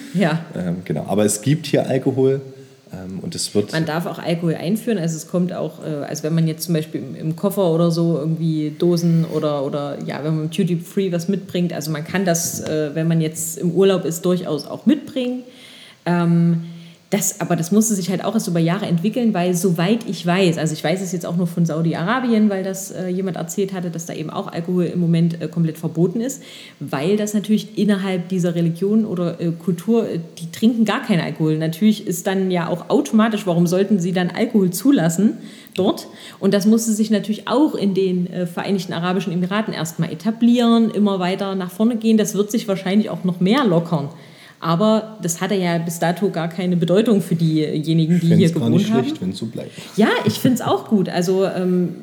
[0.14, 0.46] ja.
[0.54, 1.06] Ähm, genau.
[1.08, 2.40] Aber es gibt hier Alkohol
[3.20, 3.72] und es wird.
[3.72, 4.98] Man darf auch Alkohol einführen.
[4.98, 8.16] Also es kommt auch, äh, also wenn man jetzt zum Beispiel im Koffer oder so
[8.16, 12.60] irgendwie Dosen oder, oder ja, wenn man Duty Free was mitbringt, also man kann das,
[12.60, 15.42] äh, wenn man jetzt im Urlaub ist, durchaus auch mitbringen.
[16.04, 16.66] Ähm,
[17.10, 20.58] das, aber das musste sich halt auch erst über Jahre entwickeln, weil soweit ich weiß,
[20.58, 23.90] also ich weiß es jetzt auch nur von Saudi-Arabien, weil das äh, jemand erzählt hatte,
[23.90, 26.42] dass da eben auch Alkohol im Moment äh, komplett verboten ist,
[26.80, 31.58] weil das natürlich innerhalb dieser Religion oder äh, Kultur, äh, die trinken gar keinen Alkohol.
[31.58, 35.34] Natürlich ist dann ja auch automatisch, warum sollten sie dann Alkohol zulassen
[35.76, 36.08] dort?
[36.40, 41.20] Und das musste sich natürlich auch in den äh, Vereinigten Arabischen Emiraten erstmal etablieren, immer
[41.20, 42.16] weiter nach vorne gehen.
[42.16, 44.08] Das wird sich wahrscheinlich auch noch mehr lockern.
[44.60, 48.76] Aber das hatte ja bis dato gar keine Bedeutung für diejenigen, die hier gewohnt haben.
[48.76, 49.70] Ich finde es schlecht, wenn es so bleibt.
[49.96, 51.08] Ja, ich finde es auch gut.
[51.08, 51.94] Also ähm,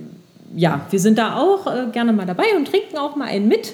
[0.55, 3.73] ja, wir sind da auch äh, gerne mal dabei und trinken auch mal einen mit.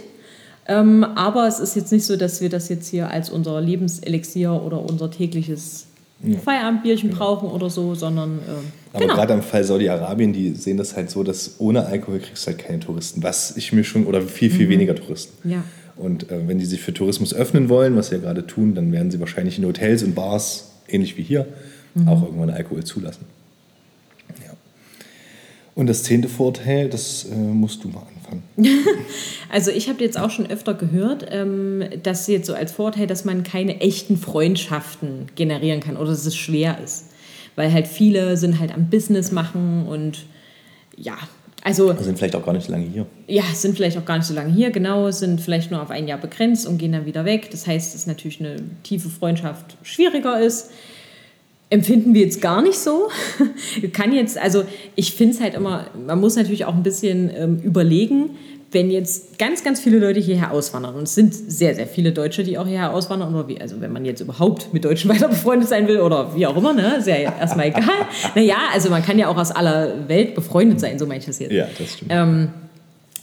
[0.67, 4.53] Ähm, aber es ist jetzt nicht so, dass wir das jetzt hier als unser Lebenselixier
[4.53, 5.87] oder unser tägliches
[6.21, 6.37] ja.
[6.37, 7.19] Feierabendbierchen genau.
[7.19, 8.37] brauchen oder so, sondern.
[8.39, 9.15] Äh, aber genau.
[9.15, 12.59] gerade am Fall Saudi-Arabien, die sehen das halt so, dass ohne Alkohol kriegst du halt
[12.59, 13.23] keine Touristen.
[13.23, 14.71] Was ich mir schon, oder viel, viel mhm.
[14.71, 15.49] weniger Touristen.
[15.49, 15.63] Ja.
[15.99, 18.91] Und äh, wenn die sich für Tourismus öffnen wollen, was sie ja gerade tun, dann
[18.91, 21.45] werden sie wahrscheinlich in Hotels und Bars, ähnlich wie hier,
[21.93, 22.07] mhm.
[22.07, 23.25] auch irgendwann Alkohol zulassen.
[24.43, 24.53] Ja.
[25.75, 28.43] Und das zehnte Vorurteil, das äh, musst du mal anfangen.
[29.49, 33.25] also ich habe jetzt auch schon öfter gehört, ähm, dass jetzt so als Vorurteil, dass
[33.25, 37.07] man keine echten Freundschaften generieren kann oder dass es schwer ist.
[37.57, 40.25] Weil halt viele sind halt am Business machen und
[40.95, 41.17] ja,
[41.63, 43.05] also, sind vielleicht auch gar nicht so lange hier.
[43.27, 46.07] Ja, sind vielleicht auch gar nicht so lange hier, genau, sind vielleicht nur auf ein
[46.07, 47.51] Jahr begrenzt und gehen dann wieder weg.
[47.51, 50.71] Das heißt, dass natürlich eine tiefe Freundschaft schwieriger ist.
[51.69, 53.09] Empfinden wir jetzt gar nicht so.
[53.93, 54.63] Kann jetzt, also
[54.95, 58.31] ich finde es halt immer, man muss natürlich auch ein bisschen ähm, überlegen,
[58.71, 62.43] wenn jetzt ganz, ganz viele Leute hierher auswandern, und es sind sehr, sehr viele Deutsche,
[62.43, 65.69] die auch hierher auswandern, oder wie, also wenn man jetzt überhaupt mit Deutschen weiter befreundet
[65.69, 67.83] sein will oder wie auch immer, ne, ist ja erstmal egal.
[68.35, 71.39] naja, also man kann ja auch aus aller Welt befreundet sein, so meine ich das
[71.39, 71.51] jetzt.
[71.51, 72.11] Ja, das stimmt.
[72.13, 72.49] Ähm,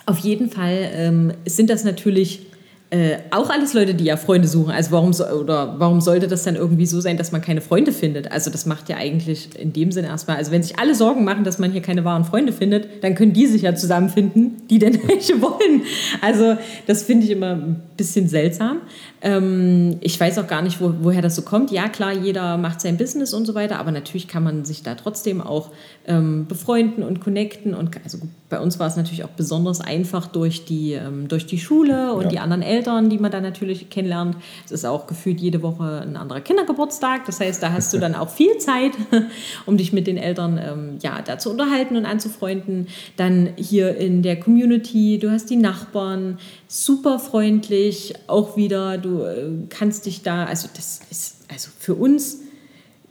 [0.06, 2.46] auf jeden Fall ähm, sind das natürlich
[2.90, 4.70] äh, auch alles Leute, die ja Freunde suchen.
[4.70, 7.90] Also warum, so, oder warum sollte das dann irgendwie so sein, dass man keine Freunde
[7.90, 8.30] findet?
[8.30, 11.42] Also das macht ja eigentlich in dem Sinne erstmal, also wenn sich alle Sorgen machen,
[11.42, 15.00] dass man hier keine wahren Freunde findet, dann können die sich ja zusammenfinden, die denn
[15.08, 15.82] welche wollen.
[16.20, 16.56] Also
[16.86, 18.78] das finde ich immer ein bisschen seltsam.
[19.20, 21.72] Ähm, ich weiß auch gar nicht, wo, woher das so kommt.
[21.72, 24.94] Ja, klar, jeder macht sein Business und so weiter, aber natürlich kann man sich da
[24.94, 25.70] trotzdem auch
[26.06, 27.74] ähm, befreunden und connecten.
[27.74, 28.18] Und also
[28.48, 32.24] bei uns war es natürlich auch besonders einfach durch die, ähm, durch die Schule und
[32.24, 32.28] ja.
[32.28, 34.36] die anderen Eltern, die man dann natürlich kennenlernt.
[34.64, 37.24] Es ist auch gefühlt jede Woche ein anderer Kindergeburtstag.
[37.26, 38.92] Das heißt, da hast du dann auch viel Zeit,
[39.66, 42.88] um dich mit den Eltern ähm, ja, da zu unterhalten und anzufreunden.
[43.16, 49.50] Dann hier in der Community, du hast die Nachbarn, super freundlich, auch wieder, du äh,
[49.68, 52.40] kannst dich da, also das ist also für uns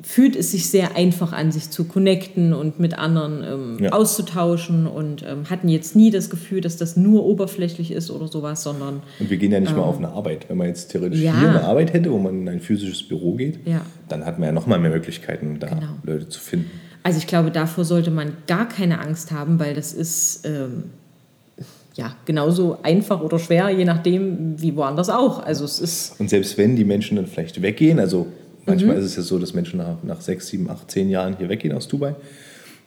[0.01, 3.91] fühlt es sich sehr einfach an, sich zu connecten und mit anderen ähm, ja.
[3.91, 8.61] auszutauschen und ähm, hatten jetzt nie das Gefühl, dass das nur oberflächlich ist oder sowas,
[8.63, 9.01] sondern.
[9.19, 10.49] Und wir gehen ja nicht ähm, mal auf eine Arbeit.
[10.49, 11.37] Wenn man jetzt theoretisch ja.
[11.39, 13.81] hier eine Arbeit hätte, wo man in ein physisches Büro geht, ja.
[14.09, 15.87] dann hat man ja noch mal mehr Möglichkeiten, da genau.
[16.03, 16.69] Leute zu finden.
[17.03, 20.85] Also ich glaube, davor sollte man gar keine Angst haben, weil das ist ähm,
[21.95, 25.43] ja genauso einfach oder schwer, je nachdem wie woanders auch.
[25.43, 26.19] Also es ist.
[26.19, 28.27] Und selbst wenn die Menschen dann vielleicht weggehen, also
[28.65, 29.01] Manchmal mhm.
[29.01, 31.75] ist es ja so, dass Menschen nach, nach sechs, sieben, acht, zehn Jahren hier weggehen
[31.75, 32.15] aus Dubai.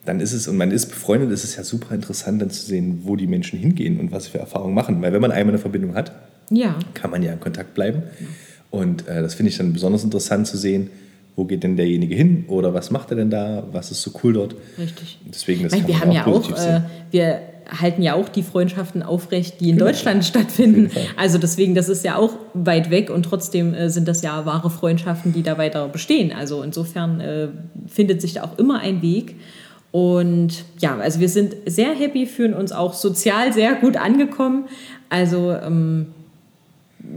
[0.04, 3.02] Dann ist es, und man ist befreundet, ist es ja super interessant, dann zu sehen,
[3.04, 5.00] wo die Menschen hingehen und was sie für Erfahrungen machen.
[5.02, 6.12] Weil wenn man einmal eine Verbindung hat,
[6.50, 6.78] ja.
[6.94, 8.02] kann man ja in Kontakt bleiben.
[8.70, 10.90] Und äh, das finde ich dann besonders interessant zu sehen,
[11.36, 14.32] wo geht denn derjenige hin oder was macht er denn da, was ist so cool
[14.32, 14.56] dort.
[14.76, 15.18] Richtig.
[15.24, 16.80] Deswegen, das Weil wir haben ja auch, äh,
[17.12, 19.90] wir halten ja auch die Freundschaften aufrecht, die in genau.
[19.90, 20.90] Deutschland stattfinden.
[21.16, 24.70] Also deswegen, das ist ja auch weit weg und trotzdem äh, sind das ja wahre
[24.70, 26.32] Freundschaften, die da weiter bestehen.
[26.32, 27.48] Also insofern äh,
[27.86, 29.36] findet sich da auch immer ein Weg.
[29.90, 34.64] Und ja, also wir sind sehr happy, fühlen uns auch sozial sehr gut angekommen.
[35.08, 36.06] Also ähm,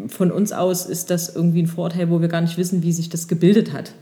[0.08, 3.10] von uns aus ist das irgendwie ein Vorteil, wo wir gar nicht wissen, wie sich
[3.10, 3.94] das gebildet hat.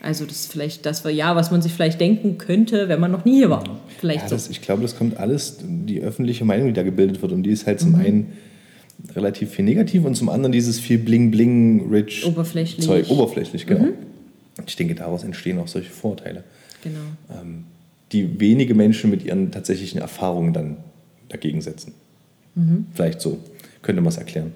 [0.00, 3.24] Also das ist vielleicht das ja, was man sich vielleicht denken könnte, wenn man noch
[3.24, 3.64] nie hier war.
[3.98, 4.50] Vielleicht ja, das, so.
[4.50, 7.32] Ich glaube, das kommt alles, die öffentliche Meinung, die da gebildet wird.
[7.32, 8.00] Und die ist halt zum mhm.
[8.00, 8.32] einen
[9.14, 12.84] relativ viel negativ und zum anderen dieses viel Bling-Bling, rich oberflächlich.
[12.84, 13.10] Zeug.
[13.10, 13.86] Oberflächlich, genau.
[13.86, 13.92] Mhm.
[14.66, 16.44] Ich denke, daraus entstehen auch solche Vorteile.
[16.82, 17.00] Genau.
[17.40, 17.64] Ähm,
[18.12, 20.76] die wenige Menschen mit ihren tatsächlichen Erfahrungen dann
[21.28, 21.92] dagegen setzen.
[22.54, 22.86] Mhm.
[22.94, 23.38] Vielleicht so
[23.82, 24.52] könnte man es erklären.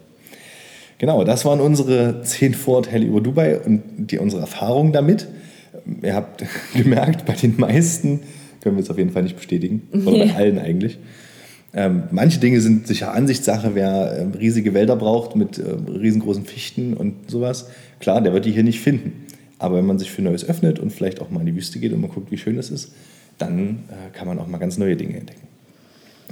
[1.03, 5.26] Genau, das waren unsere zehn Vorteile über Dubai und die, unsere Erfahrungen damit.
[6.00, 6.44] Ihr habt
[6.76, 8.20] gemerkt, bei den meisten
[8.61, 9.82] können wir es auf jeden Fall nicht bestätigen.
[9.92, 11.00] Oder bei allen eigentlich.
[11.74, 13.74] Ähm, manche Dinge sind sicher Ansichtssache.
[13.74, 18.53] Wer äh, riesige Wälder braucht mit äh, riesengroßen Fichten und sowas, klar, der wird die
[18.53, 19.26] hier nicht finden.
[19.59, 21.92] Aber wenn man sich für Neues öffnet und vielleicht auch mal in die Wüste geht
[21.92, 22.92] und man guckt, wie schön es ist,
[23.38, 25.48] dann äh, kann man auch mal ganz neue Dinge entdecken.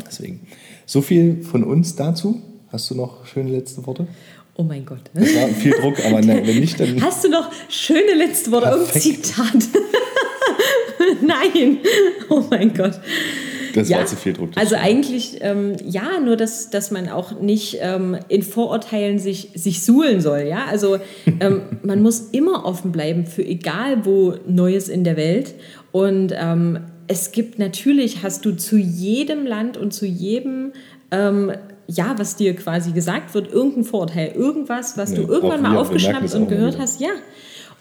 [0.06, 0.38] Deswegen,
[0.86, 2.40] so viel von uns dazu.
[2.68, 4.06] Hast du noch schöne letzte Worte?
[4.54, 5.02] Oh mein Gott.
[5.14, 7.00] Das war viel Druck, aber nein, wenn nicht, dann.
[7.02, 8.68] Hast du noch schöne letzte Worte?
[8.68, 9.54] Irgendein Zitat?
[11.22, 11.78] nein.
[12.28, 13.00] Oh mein Gott.
[13.74, 14.50] Das ja, war zu viel Druck.
[14.56, 19.82] Also eigentlich, ähm, ja, nur dass, dass man auch nicht ähm, in Vorurteilen sich, sich
[19.82, 20.40] suhlen soll.
[20.40, 20.66] Ja?
[20.66, 20.98] Also
[21.40, 25.54] ähm, man muss immer offen bleiben für egal wo Neues in der Welt.
[25.92, 30.72] Und ähm, es gibt natürlich, hast du zu jedem Land und zu jedem
[31.10, 31.52] ähm,
[31.90, 36.34] ja, was dir quasi gesagt wird, irgendein Vorurteil, irgendwas, was ja, du irgendwann mal aufgeschnappt
[36.34, 37.10] und gehört hast, ja.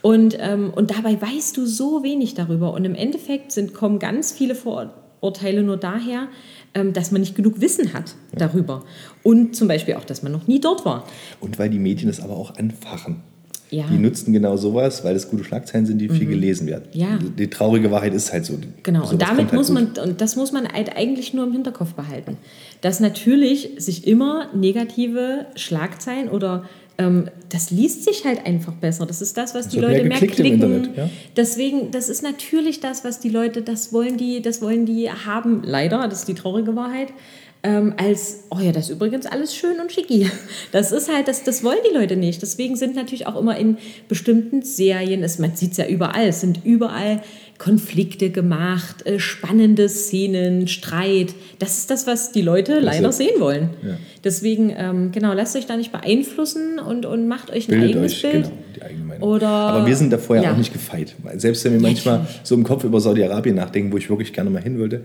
[0.02, 2.74] Und, ähm, und dabei weißt du so wenig darüber.
[2.74, 6.30] Und im Endeffekt sind, kommen ganz viele Vorurteile nur daher,
[6.74, 8.48] ähm, dass man nicht genug Wissen hat ja.
[8.48, 8.84] darüber.
[9.24, 11.06] Und zum Beispiel auch, dass man noch nie dort war.
[11.42, 13.24] Und weil die Medien es aber auch anfachen.
[13.72, 13.86] Ja.
[13.92, 16.32] Die nutzen genau sowas, weil es gute Schlagzeilen sind, die viel mhm.
[16.32, 16.86] gelesen werden.
[16.94, 17.20] Ja.
[17.38, 18.58] Die, traurige Wahrheit ist halt so.
[18.84, 21.94] Genau, und damit halt muss man, und das muss man halt eigentlich nur im Hinterkopf
[21.94, 22.38] behalten.
[22.82, 26.66] Dass natürlich sich immer negative Schlagzeilen oder
[26.98, 29.06] ähm, das liest sich halt einfach besser.
[29.06, 30.46] Das ist das, was das die Leute mehr, mehr klicken.
[30.46, 31.10] Internet, ja?
[31.38, 35.62] Deswegen, das ist natürlich das, was die Leute, das wollen die, das wollen die haben.
[35.64, 37.10] Leider, das ist die traurige Wahrheit
[37.62, 40.30] ähm, als, oh ja, das ist übrigens alles schön und schicki.
[40.72, 42.42] Das ist halt, das, das wollen die Leute nicht.
[42.42, 46.42] Deswegen sind natürlich auch immer in bestimmten Serien, es, man sieht es ja überall, es
[46.42, 47.22] sind überall
[47.60, 51.36] Konflikte gemacht, äh, spannende Szenen, Streit.
[51.60, 53.70] Das ist das, was die Leute das leider sehen wollen.
[53.86, 53.98] Ja.
[54.24, 58.14] Deswegen, ähm, genau, lasst euch da nicht beeinflussen und, und macht euch ein Bildet eigenes
[58.14, 58.44] euch, Bild.
[58.46, 59.30] Genau, die eigene Meinung.
[59.30, 60.54] Oder, Aber wir sind da vorher ja.
[60.54, 61.16] auch nicht gefeit.
[61.36, 64.64] Selbst wenn wir manchmal so im Kopf über Saudi-Arabien nachdenken, wo ich wirklich gerne mal
[64.64, 65.04] hin wollte,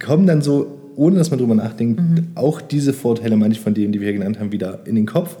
[0.00, 2.28] kommen dann so ohne dass man drüber nachdenkt, mhm.
[2.34, 5.36] auch diese Vorteile, manche von denen, die wir genannt haben, wieder in den Kopf.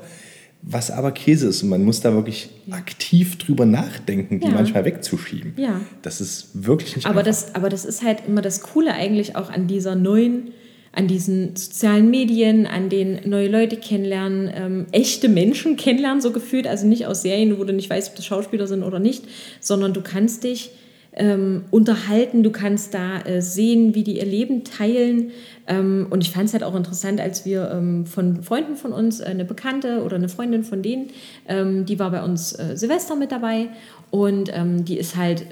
[0.68, 4.52] Was aber Käse ist und man muss da wirklich aktiv drüber nachdenken, die ja.
[4.52, 5.54] manchmal wegzuschieben.
[5.56, 5.80] Ja.
[6.02, 9.48] Das ist wirklich nicht aber das, aber das ist halt immer das Coole eigentlich auch
[9.48, 10.50] an dieser neuen,
[10.90, 16.66] an diesen sozialen Medien, an den neue Leute kennenlernen, ähm, echte Menschen kennenlernen, so gefühlt.
[16.66, 19.22] Also nicht aus Serien, wo du nicht weißt, ob das Schauspieler sind oder nicht,
[19.60, 20.72] sondern du kannst dich
[21.16, 25.30] ähm, unterhalten, du kannst da äh, sehen, wie die ihr Leben teilen.
[25.66, 29.20] Ähm, und ich fand es halt auch interessant, als wir ähm, von Freunden von uns,
[29.20, 31.08] äh, eine Bekannte oder eine Freundin von denen,
[31.48, 33.68] ähm, die war bei uns äh, Silvester mit dabei
[34.10, 35.46] und ähm, die ist halt,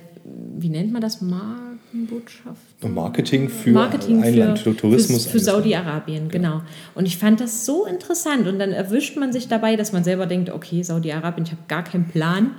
[0.57, 2.61] wie nennt man das, Markenbotschaft?
[2.87, 5.25] Marketing für Marketing Einland, für, Tourismus.
[5.25, 6.61] Für, für Saudi-Arabien, genau.
[6.95, 10.27] Und ich fand das so interessant und dann erwischt man sich dabei, dass man selber
[10.27, 12.53] denkt, okay, Saudi-Arabien, ich habe gar keinen Plan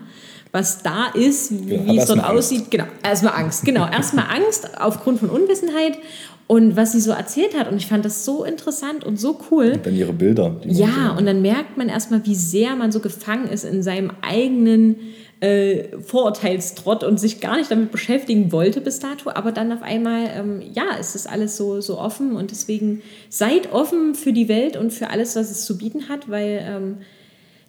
[0.55, 2.61] was da ist, wie, genau, es dort aussieht.
[2.61, 2.71] Angst.
[2.71, 3.65] Genau, erstmal Angst.
[3.65, 5.99] Genau, erstmal Angst aufgrund von Unwissenheit
[6.47, 7.69] und was sie so erzählt hat.
[7.69, 9.73] Und ich fand das so interessant und so cool.
[9.73, 10.55] Und dann ihre Bilder.
[10.63, 14.95] Ja, und dann merkt man erstmal, wie sehr man so gefangen ist in seinem eigenen
[15.41, 20.29] äh, Vorurteilstrott und sich gar nicht damit beschäftigen wollte bis dato, aber dann auf einmal,
[20.33, 24.77] ähm, ja, ist es alles so, so offen und deswegen seid offen für die Welt
[24.77, 26.97] und für alles, was es zu bieten hat, weil ähm,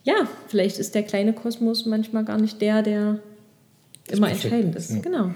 [0.06, 3.18] ja, vielleicht ist der kleine Kosmos manchmal gar nicht der, der
[4.06, 4.92] das immer entscheidend ist.
[4.92, 5.00] Ja.
[5.00, 5.30] Genau.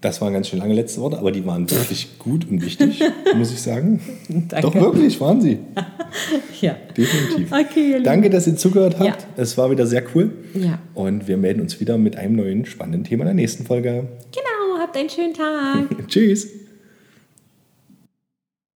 [0.00, 3.00] Das waren ganz schön lange letzte Worte, aber die waren wirklich gut und wichtig,
[3.36, 4.00] muss ich sagen.
[4.48, 4.60] Danke.
[4.62, 5.58] Doch wirklich, waren sie.
[6.62, 6.74] ja.
[6.96, 7.52] Definitiv.
[7.52, 9.06] Okay, Danke, dass ihr zugehört habt.
[9.06, 9.16] Ja.
[9.36, 10.32] Es war wieder sehr cool.
[10.54, 10.78] Ja.
[10.94, 14.08] Und wir melden uns wieder mit einem neuen spannenden Thema in der nächsten Folge.
[14.32, 15.84] Genau, habt einen schönen Tag.
[16.08, 16.48] Tschüss.